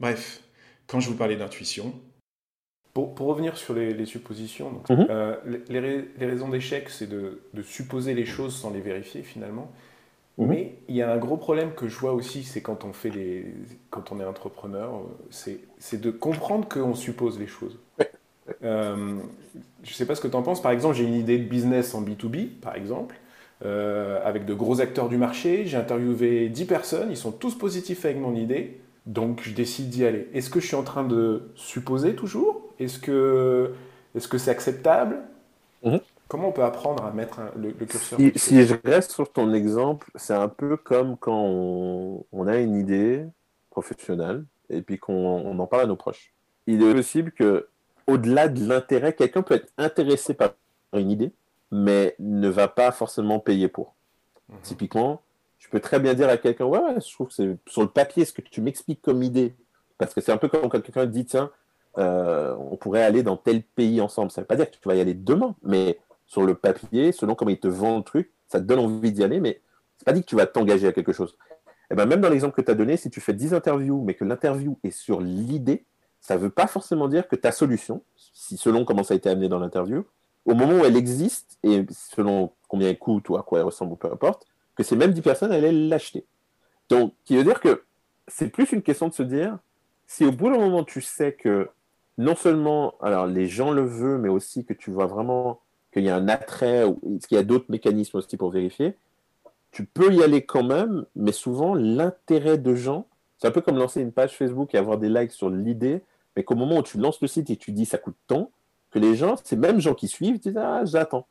[0.00, 0.42] Bref,
[0.86, 1.94] quand je vous parlais d'intuition.
[2.92, 5.06] Pour, revenir sur les, suppositions, mhm.
[5.10, 5.34] euh,
[5.68, 9.72] les, raisons d'échec, c'est de, supposer les choses sans les vérifier finalement.
[10.38, 10.46] Mhm.
[10.46, 13.10] Mais il y a un gros problème que je vois aussi, c'est quand on fait
[13.10, 13.52] les,
[13.90, 17.80] quand on est entrepreneur, c'est de comprendre qu'on suppose les choses.
[18.62, 19.18] Euh,
[19.82, 20.62] je ne sais pas ce que tu en penses.
[20.62, 23.16] Par exemple, j'ai une idée de business en B2B, par exemple,
[23.64, 25.66] euh, avec de gros acteurs du marché.
[25.66, 30.04] J'ai interviewé 10 personnes, ils sont tous positifs avec mon idée, donc je décide d'y
[30.04, 30.28] aller.
[30.34, 32.62] Est-ce que je suis en train de supposer toujours?
[32.78, 33.72] Est-ce que
[34.14, 35.20] c'est -ce acceptable?
[35.84, 36.00] Mhm.
[36.28, 40.34] Comment on peut apprendre à mettre le, curseur si, je reste sur ton exemple, c'est
[40.34, 41.44] un peu comme quand
[42.32, 43.24] on, a une idée
[43.70, 46.32] professionnelle et puis qu'on en parle à nos proches.
[46.66, 47.68] Il est possible que,
[48.06, 50.54] au-delà de l'intérêt, quelqu'un peut être intéressé par
[50.94, 51.30] une idée,
[51.70, 53.94] mais ne va pas forcément payer pour.
[54.48, 54.56] Mhm.
[54.62, 55.22] Typiquement,
[55.58, 58.24] je peux très bien dire à quelqu'un, ouais, je trouve que c'est sur le papier
[58.24, 59.54] ce que tu m'expliques comme idée,
[59.98, 61.50] parce que c'est un peu comme quand quelqu'un dit, tiens,
[61.98, 64.30] euh, on pourrait aller dans tel pays ensemble.
[64.30, 67.12] Ça ne veut pas dire que tu vas y aller demain, mais sur le papier,
[67.12, 69.60] selon comment ils te vendent le truc, ça te donne envie d'y aller, mais
[69.96, 71.36] c'est pas dit que tu vas t'engager à quelque chose.
[71.90, 74.02] Et eh ben même dans l'exemple que tu as donné, si tu fais 10 interviews,
[74.02, 75.84] mais que l'interview est sur l'idée,
[76.20, 78.02] ça ne veut pas forcément dire que ta solution,
[78.32, 80.06] si selon comment ça a été amené dans l'interview,
[80.44, 83.92] au moment où elle existe, et selon combien elle coûte ou à quoi elle ressemble
[83.92, 86.24] ou peu importe, que ces mêmes 10 personnes allaient l'acheter.
[86.88, 87.84] Donc, qui veut dire que
[88.28, 89.58] c'est plus une question de se dire,
[90.06, 91.70] si au bout d'un moment tu sais que
[92.18, 95.60] non seulement alors les gens le veulent, mais aussi que tu vois vraiment
[95.92, 98.96] qu'il y a un attrait, ou qu'il y a d'autres mécanismes aussi pour vérifier,
[99.70, 103.06] tu peux y aller quand même, mais souvent l'intérêt de gens,
[103.38, 106.02] c'est un peu comme lancer une page Facebook et avoir des likes sur l'idée,
[106.36, 108.50] mais qu'au moment où tu lances le site et tu dis ça coûte tant,
[108.94, 111.26] que les gens, ces mêmes gens qui suivent, disent ah j'attends,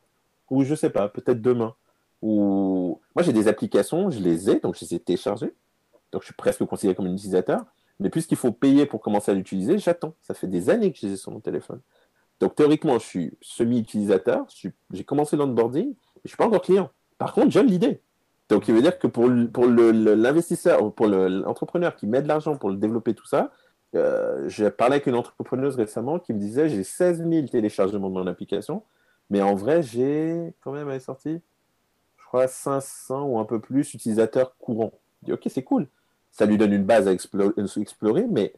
[0.50, 1.74] ou je sais pas, peut-être demain.
[2.20, 5.54] Ou moi j'ai des applications, je les ai, donc je les ai téléchargées,
[6.12, 7.64] donc je suis presque considéré comme un utilisateur,
[8.00, 10.14] mais puisqu'il faut payer pour commencer à l'utiliser, j'attends.
[10.20, 11.80] Ça fait des années que je les ai sur mon téléphone.
[12.38, 14.44] Donc théoriquement, je suis semi-utilisateur,
[14.90, 16.90] j'ai commencé l'onboarding, mais je ne suis pas encore client.
[17.16, 18.02] Par contre, j'aime l'idée.
[18.50, 22.76] Donc il veut dire que pour, l'investisseur, pour l'entrepreneur qui met de l'argent pour le
[22.76, 23.50] développer tout ça,
[23.94, 28.14] euh, j'ai parlé avec une entrepreneuse récemment qui me disait j'ai 16 000 téléchargements de
[28.14, 28.82] mon application,
[29.30, 31.40] mais en vrai, j'ai, quand même, elle est sortie?
[32.18, 34.92] Je crois 500 ou un peu plus utilisateurs courants.
[35.22, 35.86] Je dis ok, c'est cool.
[36.32, 38.52] Ça lui donne une base à explorer, mais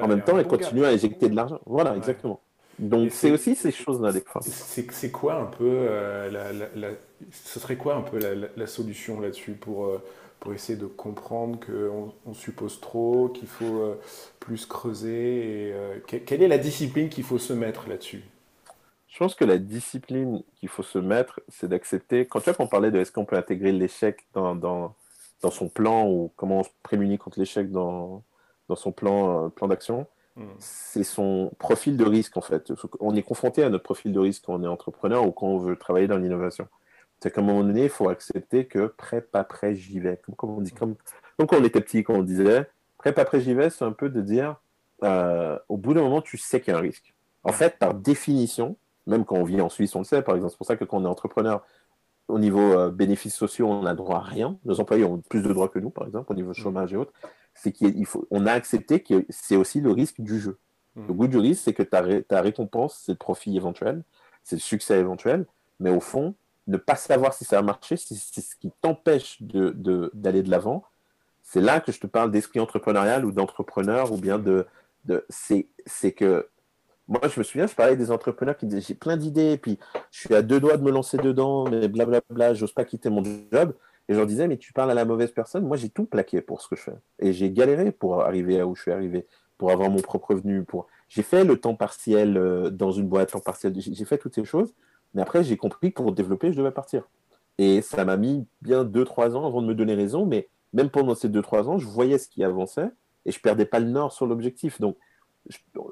[0.00, 1.60] en même temps, elle continue à injecter de l'argent.
[1.66, 2.40] Voilà, exactement.
[2.78, 6.30] Donc c'est aussi ces choses-là des C'est quoi un peu euh,
[6.74, 6.88] la,
[7.30, 8.18] ce serait quoi un peu
[8.56, 10.02] la, solution là-dessus pour euh,
[10.42, 14.00] pour essayer de comprendre qu'on on suppose trop, qu'il faut euh,
[14.40, 18.22] plus creuser et, Quelle est la discipline qu'il faut se mettre là-dessus?
[19.08, 22.26] Je pense que la discipline qu'il faut se mettre, c'est d'accepter.
[22.26, 24.94] Quand tu vois qu'on parlait de est-ce qu'on peut intégrer l'échec dans, dans,
[25.42, 28.22] dans, son plan ou comment on se prémunit contre l'échec dans,
[28.68, 30.44] dans son plan, plan d'action, Hmm.
[30.58, 32.72] c'est son profil de risque en fait.
[33.00, 35.58] On est confronté à notre profil de risque quand on est entrepreneur ou quand on
[35.58, 36.68] veut travailler dans l'innovation.
[37.22, 40.20] C'est qu'à un moment donné, il faut accepter que prêt, pas prêt, j'y vais.
[40.36, 40.96] Comme, on dit, comme,
[41.38, 42.68] quand on était petit, quand on disait
[42.98, 44.56] prêt, pas prêt, j'y vais, c'est un peu de dire
[45.04, 47.14] euh, au bout d'un moment, tu sais qu'il y a un risque.
[47.44, 50.52] En fait, par définition, même quand on vit en Suisse, on le sait, par exemple,
[50.52, 51.64] c'est pour ça que quand on est entrepreneur,
[52.26, 54.58] au niveau euh, bénéfices sociaux, on n'a droit à rien.
[54.64, 57.12] Nos employés ont plus de droits que nous, par exemple, au niveau chômage et autres
[57.54, 60.58] c'est qu'on a accepté que c'est aussi le risque du jeu.
[60.96, 61.06] Hmm.
[61.06, 64.02] Le goût du risque, c'est que ta, ta récompense, c'est le profit éventuel,
[64.42, 65.46] c'est le succès éventuel,
[65.80, 66.34] mais au fond,
[66.66, 70.84] ne pas savoir si ça va marcher, c'est ce qui t'empêche d'aller de, l'avant.
[71.42, 74.66] C'est là que je te parle d'esprit entrepreneurial ou d'entrepreneur, ou bien de.
[75.04, 76.48] de c'est que.
[77.08, 79.78] Moi, je me souviens, je parlais des entrepreneurs qui disaient j'ai plein d'idées, puis
[80.12, 83.22] je suis à deux doigts de me lancer dedans, mais blablabla, j'ose pas quitter mon
[83.24, 83.74] job.
[84.08, 85.66] Et je leur disais, mais tu parles à la mauvaise personne.
[85.66, 86.96] Moi, j'ai tout plaqué pour ce que je fais.
[87.18, 89.26] Et j'ai galéré pour arriver à où je suis arrivé,
[89.58, 90.64] pour avoir mon propre revenu.
[90.64, 90.86] Pour...
[91.08, 93.74] J'ai fait le temps partiel euh, dans une boîte, temps partiel.
[93.76, 94.74] J'ai fait toutes ces choses.
[95.14, 97.08] Mais après, j'ai compris que pour développer, je devais partir.
[97.58, 100.26] Et ça m'a mis bien 2-3 ans avant de me donner raison.
[100.26, 102.88] Mais même pendant ces 2-3 ans, je voyais ce qui avançait
[103.26, 104.80] et je perdais pas le nord sur l'objectif.
[104.80, 104.96] Donc,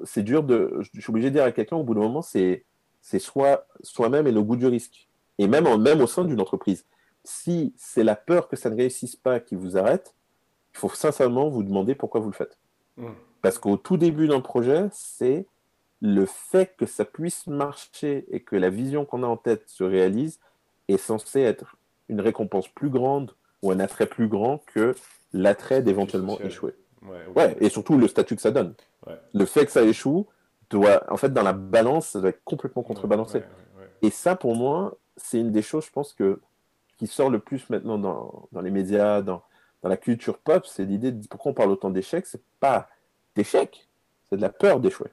[0.03, 0.79] c'est dur de.
[0.79, 2.65] Je suis obligé de dire à quelqu'un au bout d'un moment, c'est
[3.01, 5.07] soit soi-même et le goût du risque.
[5.37, 6.85] Et même, même au sein d'une entreprise
[7.23, 10.15] si c'est la peur que ça ne réussisse pas qui vous arrête,
[10.73, 12.57] il faut sincèrement vous demander pourquoi vous le faites.
[12.97, 13.11] Hmm.
[13.41, 15.45] Parce qu'au tout début d'un projet, c'est
[16.01, 19.83] le fait que ça puisse marcher et que la vision qu'on a en tête se
[19.83, 20.39] réalise
[20.87, 21.77] est censé être
[22.09, 23.31] une récompense plus grande
[23.61, 24.95] ou un attrait plus grand que
[25.33, 26.73] l'attrait d'éventuellement échouer.
[27.35, 28.73] Ouais, et surtout le statut que ça donne.
[29.33, 30.27] Le fait que ça échoue
[30.69, 33.43] doit, en fait, dans la balance, ça doit être complètement contrebalancé.
[34.01, 36.39] Et ça, pour moi, c'est une des choses, je pense que
[36.97, 39.41] qui sort le plus maintenant dans, dans les médias, dans,
[39.81, 42.27] dans, la culture pop, c'est l'idée de pourquoi on parle autant d'échecs?
[42.27, 42.89] C'est pas
[43.35, 43.87] d'échecs,
[44.29, 45.09] c'est de la peur d'échouer.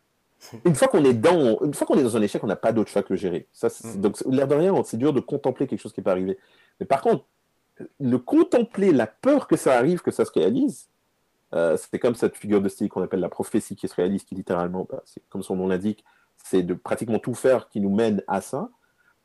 [0.64, 2.72] Une fois qu'on est dans, une fois qu'on est dans un échec, on n'a pas
[2.72, 3.48] d'autre choix que le gérer.
[3.52, 4.00] Ça, mm.
[4.00, 6.38] Donc, l'air de rien, c'est dur de contempler quelque chose qui n'est pas arrivé.
[6.80, 7.24] Mais par contre,
[8.00, 10.88] le contempler la peur que ça arrive, que ça se réalise,
[11.54, 14.34] euh, c'est comme cette figure de style qu'on appelle la prophétie qui se réalise, qui
[14.34, 16.04] littéralement, bah, c'est comme son nom l'indique,
[16.36, 18.70] c'est de pratiquement tout faire qui nous mène à ça.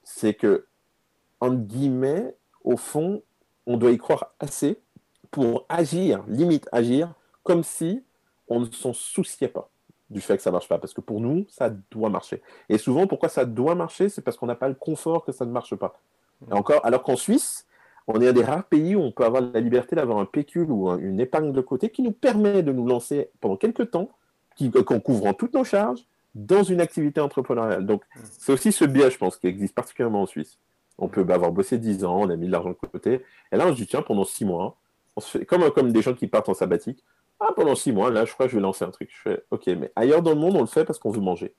[0.03, 0.65] C'est que,
[1.39, 3.21] entre guillemets, au fond,
[3.65, 4.81] on doit y croire assez
[5.31, 8.03] pour agir, limite agir, comme si
[8.47, 9.69] on ne s'en souciait pas
[10.13, 10.77] du fait que ça ne marche pas.
[10.77, 12.41] Parce que pour nous, ça doit marcher.
[12.69, 15.45] Et souvent, pourquoi ça doit marcher C'est parce qu'on n'a pas le confort que ça
[15.45, 15.99] ne marche pas.
[16.49, 17.67] Et encore, alors qu'en Suisse,
[18.07, 20.69] on est un des rares pays où on peut avoir la liberté d'avoir un pécule
[20.69, 24.09] ou une épargne de côté qui nous permet de nous lancer pendant quelques temps,
[24.85, 26.05] qu'en couvrant toutes nos charges,
[26.35, 27.85] dans une activité entrepreneuriale.
[27.85, 30.57] Donc, c'est aussi ce biais, je pense, qui existe particulièrement en Suisse.
[30.97, 33.23] On peut avoir bossé 10 ans, on a mis de l'argent de côté.
[33.51, 34.75] Et là, on se dit, tiens, pendant 6 mois,
[35.15, 37.03] on se fait, comme, comme des gens qui partent en sabbatique,
[37.49, 39.09] ah, pendant 6 mois, là, je crois que je vais lancer un truc.
[39.11, 41.55] Je fais, ok, mais ailleurs dans le monde, on le fait parce qu'on veut manger.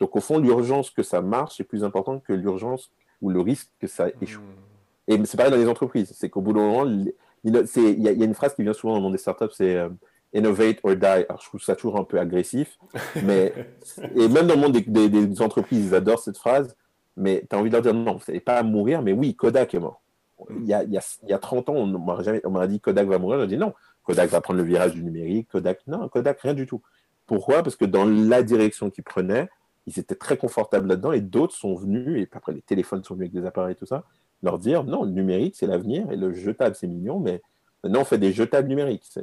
[0.00, 2.90] Donc, au fond, l'urgence que ça marche est plus importante que l'urgence
[3.22, 4.40] ou le risque que ça échoue.
[4.40, 5.12] Hmm.
[5.12, 6.12] Et c'est pareil dans les entreprises.
[6.14, 7.12] C'est qu'au bout d'un moment, il
[7.44, 9.88] y, a une phrase qui vient souvent dans le monde des startups, c'est euh,
[10.34, 11.06] innovate or die.
[11.06, 12.78] Alors, je trouve ça toujours un peu agressif.
[13.22, 13.54] mais,
[14.16, 16.76] et même dans le monde des, des entreprises, ils adorent cette phrase
[17.16, 19.74] mais tu as envie de leur dire non, vous n'allez pas mourir, mais oui, Kodak
[19.74, 20.02] est mort.
[20.50, 23.08] Il y a, il y a, il y a 30 ans, on m'a dit Kodak
[23.08, 23.40] va mourir.
[23.40, 23.72] On dit non,
[24.06, 25.48] Kodak va prendre le virage du numérique.
[25.50, 26.82] Kodak, non, Kodak, rien du tout.
[27.26, 27.62] Pourquoi?
[27.62, 29.48] Parce que dans la direction qu'ils prenaient,
[29.86, 33.30] ils étaient très confortables là-dedans et d'autres sont venus, et après les téléphones sont venus
[33.30, 34.04] avec des appareils et tout ça,
[34.42, 37.40] leur dire non, le numérique c'est l'avenir et le jetable c'est mignon, mais
[37.82, 39.04] maintenant on fait des jetables numériques.
[39.08, 39.22] C'est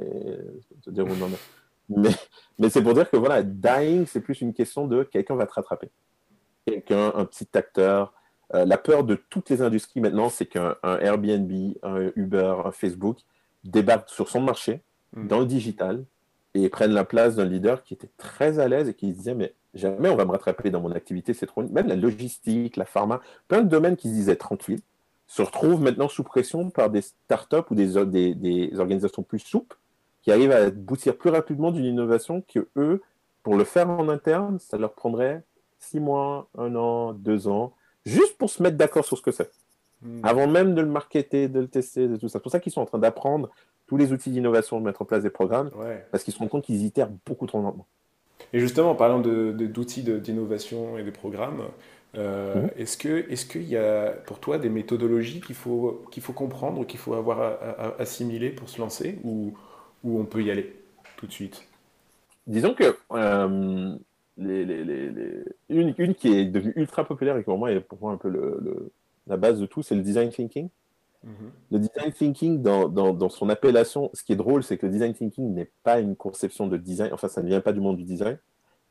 [0.87, 1.05] dire
[1.89, 2.09] mais,
[2.59, 5.53] mais c'est pour dire que voilà, dying c'est plus une question de quelqu'un va te
[5.53, 5.89] rattraper
[6.65, 8.13] quelqu'un, un petit acteur.
[8.53, 11.51] Euh, la peur de toutes les industries maintenant, c'est qu'un Airbnb,
[11.83, 13.19] un Uber, un Facebook
[13.63, 14.81] débarquent sur son marché,
[15.15, 15.27] hmm.
[15.27, 16.03] dans le digital,
[16.53, 19.33] et prennent la place d'un leader qui était très à l'aise et qui se disait,
[19.33, 21.63] mais jamais on va me rattraper dans mon activité, c'est trop...
[21.63, 24.81] Même la logistique, la pharma, plein de domaines qui se disaient tranquilles,
[25.27, 29.77] se retrouvent maintenant sous pression par des startups ou des, des, des organisations plus souples
[30.21, 33.01] qui arrivent à aboutir plus rapidement d'une innovation que eux,
[33.41, 35.43] pour le faire en interne, ça leur prendrait
[35.79, 37.73] six mois, un an, deux ans,
[38.05, 39.51] juste pour se mettre d'accord sur ce que c'est.
[40.03, 40.19] Hmm.
[40.23, 42.33] Avant même de le marketer, de le tester, de tout ça.
[42.39, 43.49] C'est pour ça qu'ils sont en train d'apprendre
[43.87, 45.69] tous les outils d'innovation, de mettre en place des programmes,
[46.11, 47.85] parce qu'ils se rendent compte qu'ils itèrent beaucoup trop lentement.
[48.53, 51.63] Et justement, en parlant d'outils d'innovation et de programmes,
[52.15, 52.69] euh, mhm.
[52.77, 56.85] Est-ce que est qu'il y a pour toi des méthodologies qu'il faut, qu'il faut comprendre,
[56.85, 59.53] qu'il faut avoir à, assimiler pour se lancer ou,
[60.03, 60.75] ou on peut y aller
[61.17, 61.67] tout de suite?
[62.45, 63.95] Disons que euh,
[64.37, 67.79] les, les, les, une, une, qui est devenue ultra populaire et qui pour moi est
[67.79, 68.91] pour moi un peu le,
[69.27, 70.69] la base de tout, c'est le design thinking.
[71.23, 71.51] Mhm.
[71.71, 74.91] Le design thinking, dans, dans, dans, son appellation, ce qui est drôle, c'est que le
[74.91, 77.97] design thinking n'est pas une conception de design, enfin ça ne vient pas du monde
[77.97, 78.37] du design,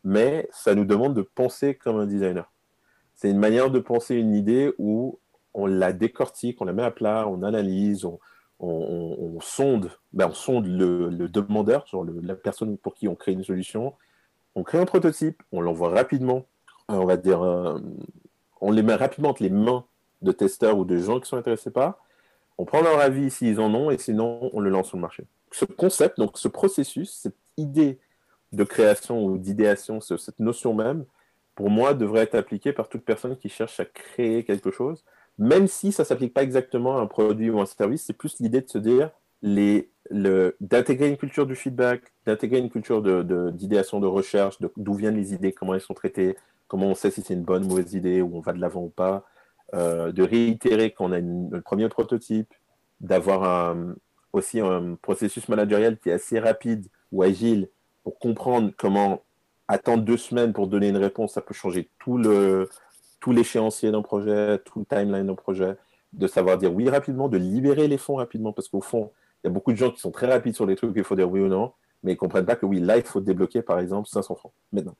[0.05, 2.51] mais ça nous demande de penser comme un designer.
[3.15, 5.19] C'est une manière de penser une idée où
[5.55, 8.19] on la décortique, on la met à plat, on analyse, on,
[9.41, 13.95] sonde, ben on sonde le, demandeur, genre la personne pour qui on crée une solution.
[14.55, 16.47] On crée un prototype, on l'envoie rapidement,
[16.91, 17.79] euh, on va dire, euh,
[18.61, 19.85] on les met rapidement entre les mains
[20.23, 21.99] de testeurs ou de gens qui sont intéressés par.
[22.59, 25.25] On prend leur avis s'ils en ont et sinon on le lance sur le marché.
[25.51, 27.99] Ce concept, donc ce processus, cette idée
[28.53, 31.05] de création ou d'idéation, cette notion même,
[31.55, 35.05] pour moi, devrait être appliqué par toute personne qui cherche à créer quelque chose,
[35.39, 38.39] même si ça ne s'applique pas exactement à un produit ou un service, c'est plus
[38.41, 39.11] l'idée de se dire
[40.61, 43.03] d'intégrer une culture du feedback, d'intégrer une culture
[43.53, 46.37] d'idéation, de, de, recherche, d'où viennent les idées, comment elles sont traitées,
[46.69, 48.83] comment on sait si c'est une bonne ou mauvaise idée, ou on va de l'avant
[48.83, 49.25] ou pas,
[49.75, 52.53] euh, de réitérer quand on a le premier prototype,
[53.01, 53.77] d'avoir
[54.33, 57.69] aussi un processus managériel qui est assez rapide ou agile
[58.05, 59.23] pour comprendre comment
[59.69, 62.69] attendre deux semaines pour donner une réponse, ça peut changer tout le
[63.23, 65.77] tout l'échéancier d'un projet, tout le timeline d'un projet,
[66.13, 69.13] de savoir dire oui rapidement, de libérer les fonds rapidement, parce qu'au fond,
[69.43, 71.15] il y a beaucoup de gens qui sont très rapides sur les trucs, il faut
[71.15, 73.63] dire oui ou non, mais ils ne comprennent pas que oui, là, il faut débloquer,
[73.63, 74.97] par exemple, 500 francs, maintenant.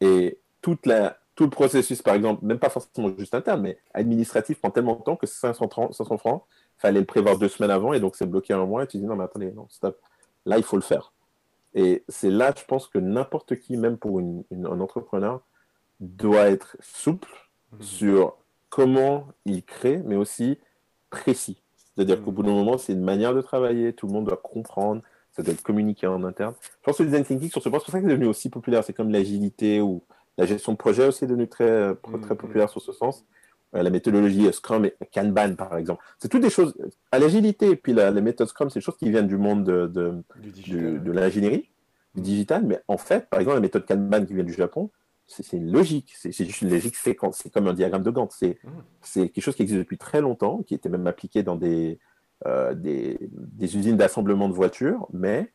[0.00, 4.58] Et toute la, tout le processus, par exemple, même pas forcément juste interne, mais administratif,
[4.58, 7.92] prend tellement de temps que 500, 500 francs, il fallait le prévoir deux semaines avant,
[7.92, 10.00] et donc c'est bloqué un mois, et tu dis non, mais attendez, non, stop.
[10.46, 11.12] Là, il faut le faire.
[11.74, 15.40] Et c'est là, je pense que n'importe qui, même pour un entrepreneur,
[16.00, 17.28] doit être souple
[17.70, 17.82] mhm.
[17.82, 18.36] sur
[18.68, 20.58] comment il crée, mais aussi
[21.08, 21.62] précis.
[21.94, 25.02] C'est-à-dire qu'au bout d'un moment, c'est une manière de travailler, tout le monde doit comprendre,
[25.30, 26.54] ça doit être communiqué en interne.
[26.60, 28.26] Je pense que le design thinking, sur ce point, c'est pour ça que c'est devenu
[28.26, 28.82] aussi populaire.
[28.82, 30.02] C'est comme l'agilité ou
[30.38, 32.36] la gestion de projet aussi est devenue très, très mhm.
[32.36, 33.26] populaire sur ce sens.
[33.74, 36.02] Euh, la méthodologie Scrum et Kanban, par exemple.
[36.18, 36.74] C'est toutes des choses.
[37.12, 39.64] À l'agilité, et puis la, les méthodes Scrum, c'est des choses qui viennent du monde
[39.64, 40.22] de, de,
[40.98, 41.68] de, l'ingénierie,
[42.14, 42.64] du digital.
[42.64, 44.90] Mais en fait, par exemple, la méthode Kanban qui vient du Japon,
[45.26, 46.14] c'est une logique.
[46.16, 47.40] C'est juste une logique séquence.
[47.42, 48.32] C'est comme un diagramme de Gantt.
[48.32, 49.28] C'est mmh.
[49.28, 51.98] quelque chose qui existe depuis très longtemps, qui était même appliqué dans des,
[52.46, 55.52] euh, des, des, usines d'assemblement de voitures, mais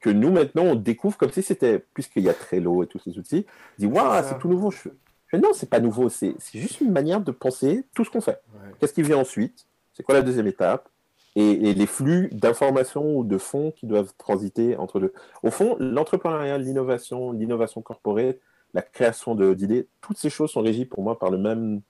[0.00, 3.18] que nous, maintenant, on découvre comme si c'était, puisqu'il y a Trello et tous ces
[3.18, 3.46] outils,
[3.78, 4.70] on dit, waouh, c'est tout nouveau.
[4.70, 4.88] Je,
[5.36, 8.40] non, c'est pas nouveau, c'est juste une manière de penser tout ce qu'on fait.
[8.78, 9.66] Qu'est-ce qui vient ensuite?
[9.94, 10.88] C'est quoi la deuxième étape?
[11.36, 15.12] Et, les flux d'informations ou de fonds qui doivent transiter entre deux.
[15.42, 18.36] Au fond, l'entrepreneuriat, l'innovation, l'innovation corporate,
[18.74, 21.82] la création d'idées, toutes ces choses sont régies pour moi par le même,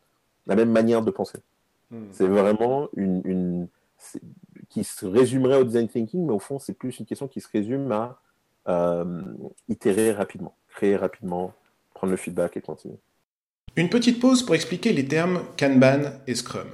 [0.46, 1.38] la même manière de penser.
[1.90, 2.06] Hmm.
[2.12, 3.68] C'est vraiment une, une
[4.71, 7.49] qui se résumerait au design thinking, mais au fond, c'est plus une question qui se
[7.53, 8.18] résume à
[8.68, 9.23] euh,
[9.68, 11.53] itérer rapidement, créer rapidement,
[11.93, 12.97] prendre le feedback et continuer.
[13.77, 16.68] Une petite pause pour expliquer les termes Kanban et Scrum.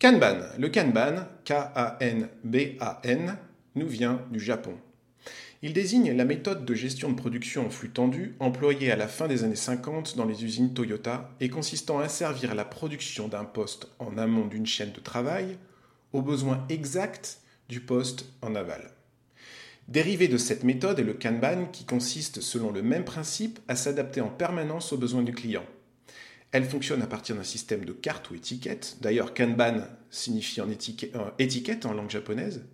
[0.00, 3.36] Kanban, le Kanban, K-A-N-B-A-N,
[3.74, 4.74] nous vient du Japon.
[5.60, 9.26] Il désigne la méthode de gestion de production en flux tendu employée à la fin
[9.26, 13.88] des années 50 dans les usines Toyota et consistant à servir la production d'un poste
[13.98, 15.58] en amont d'une chaîne de travail
[16.12, 18.92] aux besoins exacts du poste en aval.
[19.88, 24.20] Dérivé de cette méthode est le Kanban qui consiste, selon le même principe, à s'adapter
[24.20, 25.64] en permanence aux besoins du client.
[26.52, 28.98] Elle fonctionne à partir d'un système de cartes ou étiquettes.
[29.00, 32.64] D'ailleurs, Kanban signifie en étiquette, en langue japonaise.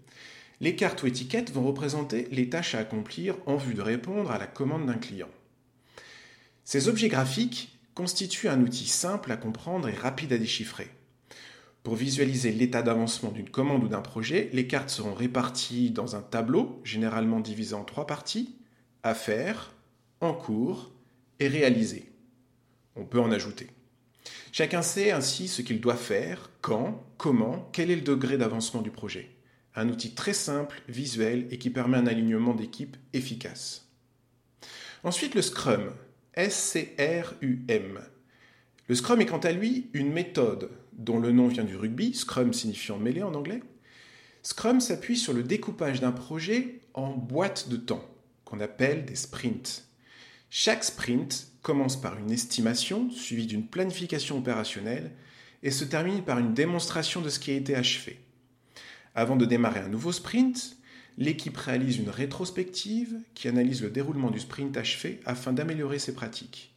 [0.60, 4.38] Les cartes ou étiquettes vont représenter les tâches à accomplir en vue de répondre à
[4.38, 5.30] la commande d'un client.
[6.64, 10.88] Ces objets graphiques constituent un outil simple à comprendre et rapide à déchiffrer.
[11.84, 16.22] Pour visualiser l'état d'avancement d'une commande ou d'un projet, les cartes seront réparties dans un
[16.22, 18.56] tableau, généralement divisé en trois parties,
[19.02, 19.74] à faire,
[20.22, 20.92] en cours
[21.40, 22.10] et réalisé.
[22.96, 23.68] On peut en ajouter.
[24.50, 28.90] Chacun sait ainsi ce qu'il doit faire, quand, comment, quel est le degré d'avancement du
[28.90, 29.28] projet.
[29.74, 33.90] Un outil très simple, visuel et qui permet un alignement d'équipe efficace.
[35.02, 35.92] Ensuite, le Scrum,
[36.32, 38.00] S-C-R-U-M.
[38.88, 42.52] Le Scrum est quant à lui une méthode dont le nom vient du rugby, Scrum
[42.52, 43.62] signifiant mêlée en anglais.
[44.42, 48.04] Scrum s'appuie sur le découpage d'un projet en boîtes de temps,
[48.44, 49.88] qu'on appelle des sprints.
[50.50, 55.12] Chaque sprint commence par une estimation suivie d'une planification opérationnelle
[55.62, 58.20] et se termine par une démonstration de ce qui a été achevé.
[59.14, 60.76] Avant de démarrer un nouveau sprint,
[61.16, 66.73] l'équipe réalise une rétrospective qui analyse le déroulement du sprint achevé afin d'améliorer ses pratiques.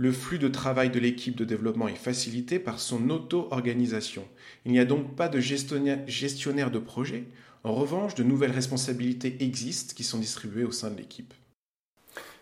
[0.00, 4.24] Le flux de travail de l'équipe de développement est facilité par son auto-organisation.
[4.64, 7.24] Il n'y a donc pas de gestionnaire de projet.
[7.64, 11.34] En revanche, de nouvelles responsabilités existent qui sont distribuées au sein de l'équipe.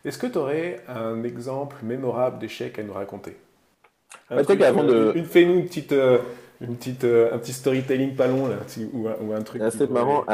[0.04, 3.36] Est-ce que tu aurais un exemple mémorable d'échec à nous raconter?
[4.30, 5.10] Un truc, avant de...
[5.16, 6.18] une, Fais-nous une petite, euh,
[6.60, 8.58] une petite, euh, un petit storytelling pas long, là,
[8.92, 9.60] ou, un, truc.
[9.72, 10.24] C'est marrant.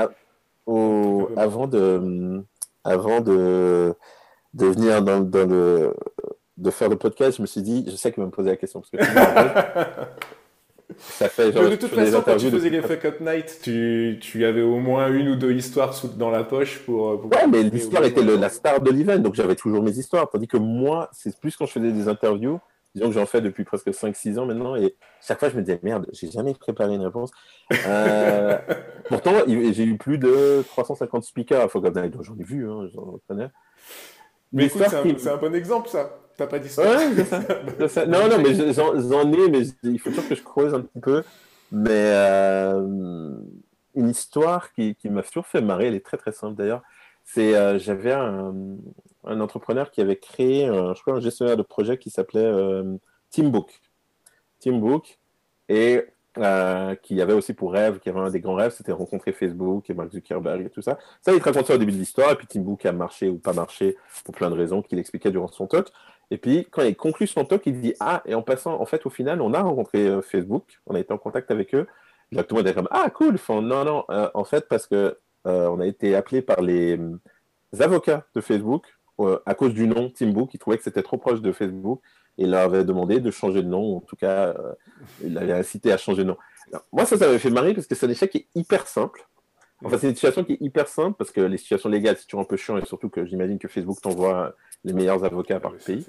[1.38, 2.44] avant de,
[2.84, 3.94] avant de,
[4.52, 5.94] de venir dans, dans, le,
[6.56, 8.56] de faire le podcast, je me suis dit, je sais qu'il va me poser la
[8.56, 8.80] question.
[8.80, 8.98] Parce que
[10.98, 14.44] ça fait genre, de toute façon, quand tu faisais les Fuck Up Night, tu, tu,
[14.44, 17.20] avais au moins une ou deux histoires dans la poche pour.
[17.20, 20.30] pour ouais, mais l'histoire était la star de l'event, donc j'avais toujours mes histoires.
[20.30, 22.60] Tandis que moi, c'est plus quand je faisais des interviews,
[22.94, 25.80] disons que j'en fais depuis presque 5-6 ans maintenant, et chaque fois je me disais,
[25.82, 27.32] merde, j'ai jamais préparé une réponse.
[27.86, 28.58] Euh,
[29.08, 32.70] pourtant, j'ai eu plus de 350 speakers à Fuck Up Night, donc j'en ai vu,
[32.70, 33.48] hein, j'en connais.
[34.52, 36.20] Mais écoute, c'est un, un, bon exemple, ça.
[36.36, 36.82] T'as pas dit ça.
[36.82, 37.08] Ouais,
[38.08, 41.22] Non, non, mais j'en ai, mais il faut toujours que je creuse un petit peu.
[41.70, 43.36] Mais euh,
[43.94, 46.82] une histoire qui, qui m'a toujours fait marrer, elle est très très simple d'ailleurs.
[47.24, 48.54] C'est euh, j'avais un,
[49.24, 52.96] un, entrepreneur qui avait créé, je crois, un gestionnaire de projet qui s'appelait euh,
[53.30, 53.80] Teambook.
[54.60, 55.18] Teambook.
[55.68, 56.04] Et
[56.36, 59.88] euh, qui avait aussi pour rêve, qui avait un des grands rêves, c'était rencontrer Facebook
[59.88, 60.98] et Mark Zuckerberg et tout ça.
[61.20, 63.38] Ça, il te racontait au début de l'histoire, et puis Tim Book a marché ou
[63.38, 65.92] pas marché pour plein de raisons qu'il expliquait durant son talk.
[66.30, 69.04] Et puis, quand il conclut son talk, il dit Ah, et en passant, en fait,
[69.06, 71.86] au final, on a rencontré euh, Facebook, on a été en contact avec eux.
[72.32, 73.36] Là, tout le monde est comme Ah, cool.
[73.48, 76.98] Non, non, euh, en fait, parce que on a été appelé par les
[77.78, 78.96] avocats de Facebook
[79.44, 80.54] à cause du nom Tim Book.
[80.54, 82.00] Ils trouvaient que c'était trop proche de Facebook
[82.38, 84.72] et leur avait demandé de changer de nom, en tout cas, euh,
[85.22, 86.36] il avait incité à changer de nom.
[86.92, 89.26] moi, ça, ça m'avait fait marrer parce que c'est un échec qui est hyper simple.
[89.84, 92.40] Enfin, c'est une situation qui est hyper simple parce que les situations légales, c'est toujours
[92.40, 94.54] un peu chiant et surtout que j'imagine que Facebook t'envoie
[94.84, 96.06] les meilleurs avocats par le pays.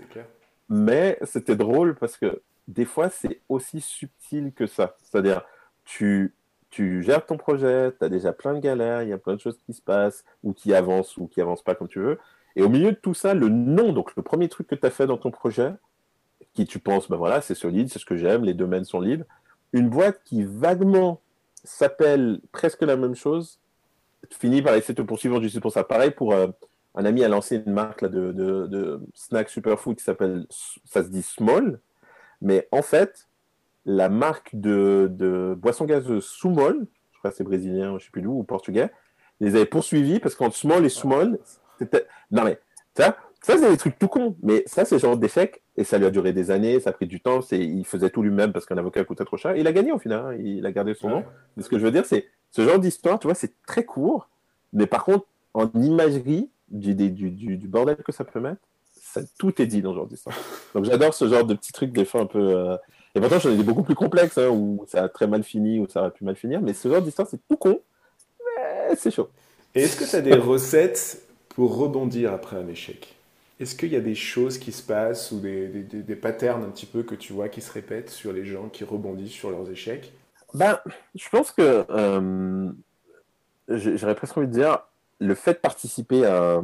[0.69, 4.95] Mais c'était drôle parce que des fois, c'est aussi subtil que ça.
[5.03, 5.43] C'est-à-dire,
[5.83, 6.33] tu,
[6.69, 9.39] tu gères ton projet, tu as déjà plein de galères, il y a plein de
[9.39, 12.19] choses qui se passent ou qui avancent ou qui avancent pas comme tu veux.
[12.55, 14.89] Et au milieu de tout ça, le nom, donc le premier truc que tu as
[14.89, 15.73] fait dans ton projet,
[16.53, 19.25] qui tu penses, ben voilà, c'est solide, c'est ce que j'aime, les domaines sont libres.
[19.73, 21.21] Une boîte qui vaguement
[21.63, 23.59] s'appelle presque la même chose,
[24.31, 25.83] finit par essayer de te poursuivre juste pour ça.
[25.83, 26.47] Pareil pour euh,
[26.95, 30.45] un ami a lancé une marque là, de, de, de snack superfood qui s'appelle,
[30.85, 31.79] ça se dit Small,
[32.41, 33.27] mais en fait,
[33.85, 38.09] la marque de, de boisson gazeuse Sumol, je crois que c'est brésilien, je ne sais
[38.11, 38.91] plus d'où, ou portugais,
[39.39, 41.37] les avait poursuivis parce qu'entre Small et Small,
[41.77, 42.07] c'était.
[42.31, 42.59] Non mais,
[42.95, 46.05] ça, ça c'est des trucs tout cons, mais ça c'est genre d'échec et ça lui
[46.05, 47.41] a duré des années, ça a pris du temps.
[47.41, 49.55] C'est, il faisait tout lui-même parce qu'un avocat coûtait trop cher.
[49.55, 50.25] Et il a gagné au final.
[50.25, 50.37] Hein.
[50.39, 51.25] il a gardé son nom.
[51.57, 54.29] Mais ce que je veux dire, c'est ce genre d'histoire, tu vois, c'est très court.
[54.71, 58.61] Mais par contre, en imagerie du, du, du, du bordel que ça peut mettre,
[59.01, 60.35] ça, tout est dit dans ce genre d'histoire.
[60.73, 62.39] Donc j'adore ce genre de petits trucs, des fois un peu.
[62.39, 62.77] Euh,
[63.13, 65.79] et pourtant, j'en ai des beaucoup plus complexes, hein, où ça a très mal fini,
[65.79, 66.61] où ça aurait pu mal finir.
[66.61, 67.79] Mais ce genre d'histoire, c'est tout con.
[68.43, 69.29] Mais c'est chaud.
[69.73, 73.15] Et est-ce que tu as des recettes pour rebondir après un échec?
[73.59, 76.85] Est-ce qu'il y a des choses qui se passent ou des, des, patterns un petit
[76.85, 80.11] peu que tu vois qui se répètent sur les gens qui rebondissent sur leurs échecs?
[80.53, 80.77] Ben,
[81.13, 82.71] Je pense que euh,
[83.69, 84.79] j'aurais presque envie de dire
[85.19, 86.61] le fait de participer à,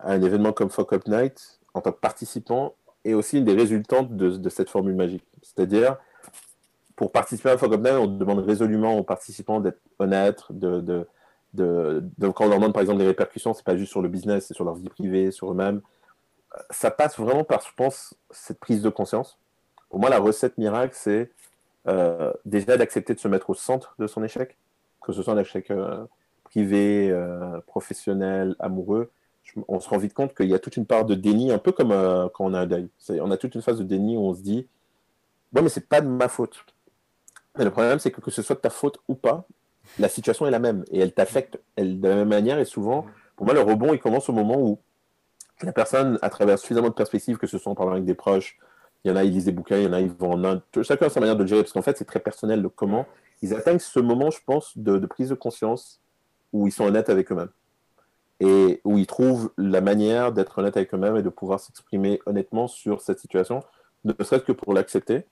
[0.00, 2.74] un événement comme Fuck Up Night en tant que participant
[3.04, 5.24] est aussi une des résultantes de, cette formule magique.
[5.42, 5.96] C'est-à-dire,
[6.96, 12.48] pour participer à Fuck Up Night, on demande résolument aux participants d'être honnêtes, quand on
[12.48, 14.74] leur demande par exemple des répercussions, c'est pas juste sur le business, c'est sur leur
[14.74, 15.80] vie privée, sur eux-mêmes
[16.70, 19.38] ça passe vraiment par, je pense, cette prise de conscience.
[19.88, 21.30] Pour moi, la recette miracle, c'est
[21.88, 24.56] euh, déjà d'accepter de se mettre au centre de son échec,
[25.02, 26.04] que ce soit un échec euh,
[26.56, 29.10] privé, euh, professionnel, amoureux.
[29.68, 31.72] on se rend vite compte qu'il y a toute une part de déni, un peu
[31.72, 31.90] comme
[32.34, 32.88] quand on a un deuil.
[33.10, 34.66] On a toute une phase de déni où on se dit
[35.52, 36.64] Bon, mais c'est pas de ma faute.
[37.56, 39.46] Mais le problème, c'est que que ce soit de ta faute ou pas,
[39.98, 42.58] la situation est la même et elle t'affecte de la même manière.
[42.58, 44.78] Et souvent, pour moi, le rebond, il commence au moment où
[45.62, 48.58] la personne, à travers suffisamment de perspectives, que ce soit en parlant avec des proches,
[49.04, 50.44] il y en a, ils lisent des bouquins, il y en a, ils vont en
[50.44, 50.62] Inde.
[50.82, 53.06] Chacun a sa manière de le gérer, parce qu'en fait, c'est très personnel de comment
[53.42, 56.00] ils atteignent ce moment, je pense, de, prise de conscience
[56.56, 57.50] où ils sont honnêtes avec eux-mêmes.
[58.40, 62.68] Et où ils trouvent la manière d'être honnêtes avec eux-mêmes et de pouvoir s'exprimer honnêtement
[62.68, 63.62] sur cette situation,
[64.04, 65.26] ne serait-ce que pour l'accepter.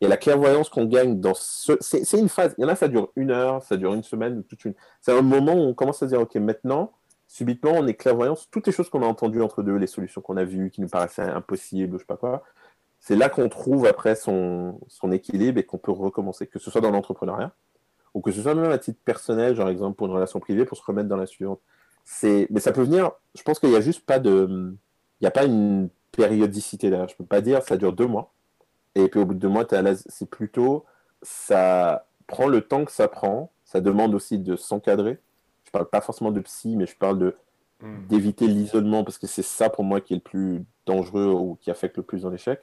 [0.00, 1.72] Et la clairvoyance qu'on gagne dans ce.
[1.80, 2.54] C'est une phase.
[2.56, 4.74] Il y en a, ça dure une heure, ça dure une semaine, toute une.
[5.00, 6.92] C'est un moment où on commence à dire ok, maintenant,
[7.28, 8.48] subitement, on est clairvoyance.
[8.50, 10.88] Toutes les choses qu'on a entendues entre deux, les solutions qu'on a vues, qui nous
[10.88, 12.42] paraissaient impossibles, je sais pas quoi,
[12.98, 16.80] c'est là qu'on trouve après son, son équilibre et qu'on peut recommencer, que ce soit
[16.80, 17.52] dans l'entrepreneuriat
[18.14, 20.76] ou que ce soit même à titre personnel, genre exemple pour une relation privée, pour
[20.76, 21.60] se remettre dans la suivante.
[22.22, 24.74] Mais ça peut venir, je pense qu'il n'y a juste pas de.
[25.20, 27.06] Il n'y a pas une périodicité là.
[27.06, 28.32] Je ne peux pas dire ça dure deux mois
[28.94, 30.04] et puis au bout de deux mois, tu es à l'aise.
[30.08, 30.84] C'est plutôt,
[31.22, 33.52] ça prend le temps que ça prend.
[33.64, 35.18] Ça demande aussi de s'encadrer.
[35.64, 37.36] Je parle pas forcément de psy, mais je parle de
[37.82, 38.06] hmm.
[38.08, 41.70] d'éviter l'isolement parce que c'est ça pour moi qui est le plus dangereux ou qui
[41.70, 42.60] affecte le plus dans l'échec.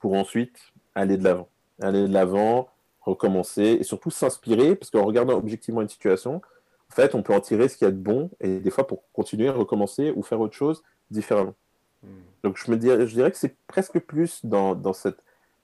[0.00, 0.58] Pour ensuite
[0.94, 1.48] aller de l'avant,
[1.80, 2.68] aller de l'avant,
[3.04, 7.40] recommencer et surtout s'inspirer parce qu'en regardant objectivement une situation, en fait, on peut en
[7.40, 10.40] tirer ce qu'il y a de bon et des fois pour continuer, recommencer ou faire
[10.40, 11.54] autre chose différemment.
[12.02, 12.08] Hmm.
[12.42, 15.18] Donc je me dirais, je dirais que c'est presque plus dans, dans cette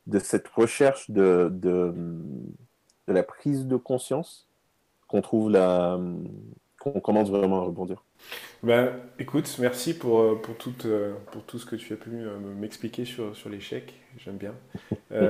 [0.07, 1.95] de cette recherche de, de,
[3.07, 4.49] la prise de conscience
[5.09, 5.99] qu'on trouve la
[6.81, 8.03] qu'on commence vraiment à rebondir.
[8.63, 12.11] Ben, écoute, merci pour, euh, pour, tout, euh, pour tout ce que tu as pu
[12.11, 13.93] euh, m'expliquer sur, sur l'échec.
[14.17, 14.55] J'aime bien.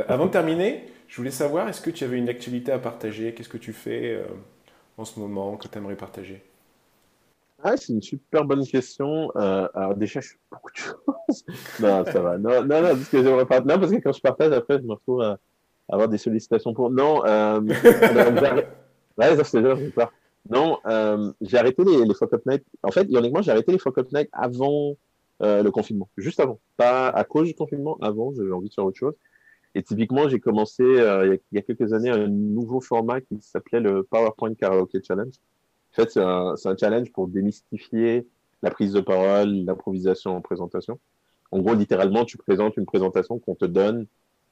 [0.09, 3.35] avant de terminer, je voulais savoir, est-ce que tu avais une activité à partager?
[3.35, 4.25] Qu'est-ce que tu fais
[4.97, 6.43] en ce moment que tu aimerais partager?
[7.63, 9.31] Ah, c'est une super bonne question.
[9.37, 11.45] Euh, alors déjà, je fais beaucoup de choses.
[11.81, 12.39] non, ça va.
[12.39, 13.61] Non, non, non, parce que j'aimerais pas.
[13.61, 15.39] Non, parce que quand je partage, après, je me retrouve à
[15.89, 16.91] avoir des sollicitations pour.
[16.91, 17.61] Non, euh...
[19.19, 20.11] ouais, ça c'est j'ai peur.
[20.49, 22.65] Non, euh, j'ai arrêté les, les Fuck Up Night.
[22.83, 24.97] En fait, ironiquement, j'ai arrêté les Fuck Up Night avant
[25.43, 26.09] euh, le confinement.
[26.17, 26.59] Juste avant.
[26.79, 29.15] Pas à cause du confinement, avant, j'avais envie de faire autre chose.
[29.75, 32.81] Et typiquement, j'ai commencé euh, il, y a, il y a quelques années un nouveau
[32.81, 35.35] format qui s'appelait le PowerPoint Karaoke Challenge
[35.93, 38.27] en fait, c'est un, un, challenge pour démystifier
[38.63, 41.01] la prise de parole, l'improvisation en présentation.
[41.51, 44.07] En gros, littéralement, tu présentes une présentation qu'on te donne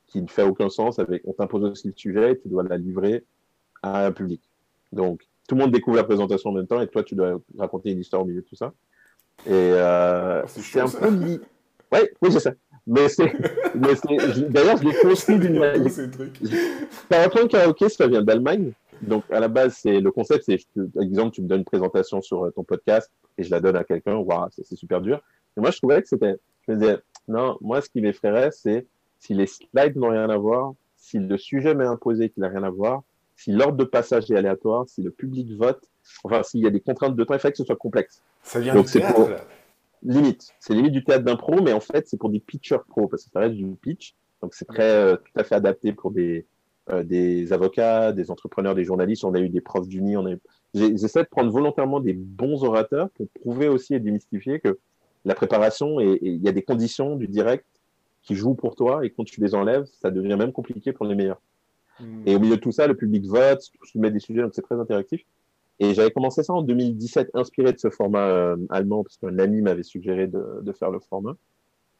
[0.08, 0.98] qui ne fait aucun sens.
[0.98, 3.24] Avec, on t'impose aussi le sujet et tu dois la livrer
[3.82, 4.42] à un public.
[4.90, 7.92] Donc, tout le monde découvre la présentation en même temps et toi, tu dois raconter
[7.92, 8.72] une histoire au milieu de tout ça.
[9.46, 11.40] Et euh, c'est un peu
[11.92, 12.52] ouais, oui, c'est ça.
[12.88, 13.30] Mais c'est,
[13.74, 15.92] d'ailleurs, je l'ai construit d'une manière.
[17.08, 18.72] Par exemple, karaoké, ça vient d'Allemagne.
[19.02, 22.22] Donc, à la base, c'est le concept, c'est, par exemple, tu me donnes une présentation
[22.22, 24.16] sur euh, ton podcast et je la donne à quelqu'un.
[24.16, 25.20] Waouh, c'est super dur.
[25.56, 26.36] Et moi, je trouvais que c'était,
[26.66, 28.86] je me disais, non, moi, ce qui m'effraierait, c'est
[29.20, 32.62] si les slides n'ont rien à voir, si le sujet m'est imposé qui n'a rien
[32.62, 33.02] à voir,
[33.36, 35.82] si l'ordre de passage est aléatoire, si le public vote,
[36.24, 38.22] enfin, s'il y a des contraintes de temps, il faut que ce soit complexe.
[38.42, 39.28] Ça vient du théâtre,
[40.02, 40.50] Limite.
[40.60, 43.30] C'est limite du théâtre d'impro, mais en fait, c'est pour des pitchers pro, parce que
[43.30, 44.14] ça reste du pitch.
[44.42, 46.46] Donc, c'est très, euh, tout à fait adapté pour des,
[46.90, 50.16] euh, des avocats, des entrepreneurs, des journalistes, on a eu des profs d'uni.
[50.16, 50.34] On a...
[50.74, 54.78] J'essaie de prendre volontairement des bons orateurs pour prouver aussi et démystifier que
[55.24, 57.66] la préparation, et il y a des conditions du direct
[58.22, 61.14] qui jouent pour toi, et quand tu les enlèves, ça devient même compliqué pour les
[61.14, 61.40] meilleurs.
[62.00, 62.22] Hmm.
[62.26, 64.62] Et au milieu de tout ça, le public vote, tu mets des sujets, donc c'est
[64.62, 65.22] très interactif.
[65.80, 69.62] Et j'avais commencé ça en 2017, inspiré de ce format euh, allemand, parce qu'un ami
[69.62, 71.36] m'avait suggéré de, de, faire le format.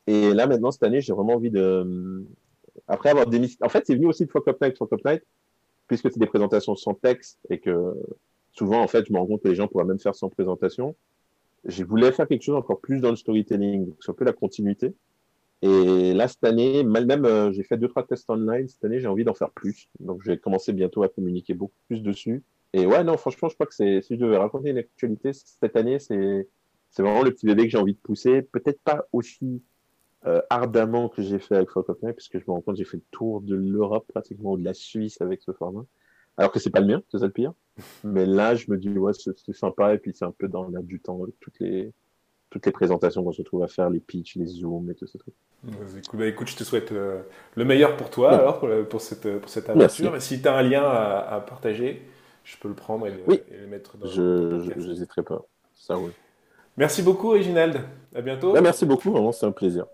[0.06, 2.26] Et là, maintenant, cette année, j'ai vraiment envie de,
[2.86, 3.64] après avoir démissionné.
[3.64, 5.22] En fait, c'est venu aussi de Fuck Up Night, Fuck Up Night,
[5.86, 7.94] puisque c'est des présentations sans texte et que
[8.52, 10.96] souvent, en fait, je me rends compte que les gens pourraient même faire sans présentation.
[11.64, 14.32] Je voulais faire quelque chose encore plus dans le storytelling, donc c'est un peu la
[14.32, 14.94] continuité.
[15.60, 18.68] Et là, cette année, même, euh, j'ai fait deux, trois tests online.
[18.68, 19.88] Cette année, j'ai envie d'en faire plus.
[19.98, 22.44] Donc, je vais commencer bientôt à communiquer beaucoup plus dessus.
[22.72, 25.76] Et ouais, non, franchement, je crois que c'est, si je devais raconter une actualité cette
[25.76, 26.48] année, c'est,
[26.90, 28.42] c'est vraiment le petit bébé que j'ai envie de pousser.
[28.42, 29.62] Peut-être pas aussi
[30.26, 31.70] euh, ardemment que j'ai fait avec
[32.02, 34.58] Night, puisque je me rends compte que j'ai fait le tour de l'Europe pratiquement, ou
[34.58, 35.84] de la Suisse avec ce format.
[36.36, 37.52] Alors que c'est pas le mien, c'est ça le pire.
[38.04, 40.82] Mais là, je me dis, ouais, c'est sympa, et puis c'est un peu dans l'air
[40.82, 41.92] du temps, toutes les,
[42.50, 45.18] toutes les présentations qu'on se trouve à faire, les pitchs, les zooms et tout ce
[45.18, 45.34] truc.
[46.14, 47.22] Bah, écoute, je te souhaite euh,
[47.54, 50.16] le meilleur pour toi, alors, pour, cette, pour cette aventure.
[50.16, 52.02] Et si tu as un lien à, partager,
[52.48, 55.44] je peux le prendre et, le, mettre dans Je n'hésiterai pas.
[55.74, 56.10] Ça, oui.
[56.76, 57.80] Merci beaucoup, Reginald.
[58.14, 58.52] À bientôt.
[58.52, 59.84] Bah, merci beaucoup, vraiment, c'est un plaisir.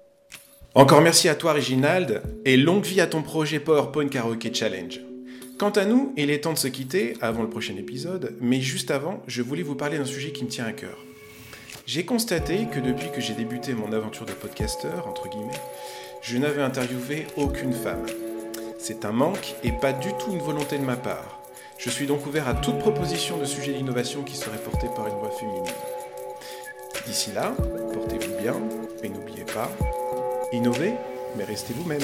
[0.75, 5.01] Encore merci à toi, Reginald, et longue vie à ton projet PowerPoint Karaoke Challenge.
[5.59, 8.91] Quant à nous, il est temps de se quitter avant le prochain épisode, mais juste
[8.91, 10.99] avant, je voulais vous parler d'un sujet qui me tient à cœur.
[11.87, 15.53] J'ai constaté que depuis que j'ai débuté mon aventure de podcasteur, entre guillemets,
[16.23, 18.07] je n'avais interviewé aucune femme.
[18.79, 21.44] C'est un manque et pas du tout une volonté de ma part.
[21.79, 25.15] Je suis donc ouvert à toute proposition de sujet d'innovation qui serait portée par une
[25.15, 25.65] voix féminine.
[27.07, 27.53] D'ici là,
[27.93, 28.55] portez-vous bien
[29.03, 29.71] et n'oubliez pas,
[30.53, 30.95] Innovez,
[31.37, 32.01] mais restez vous-même.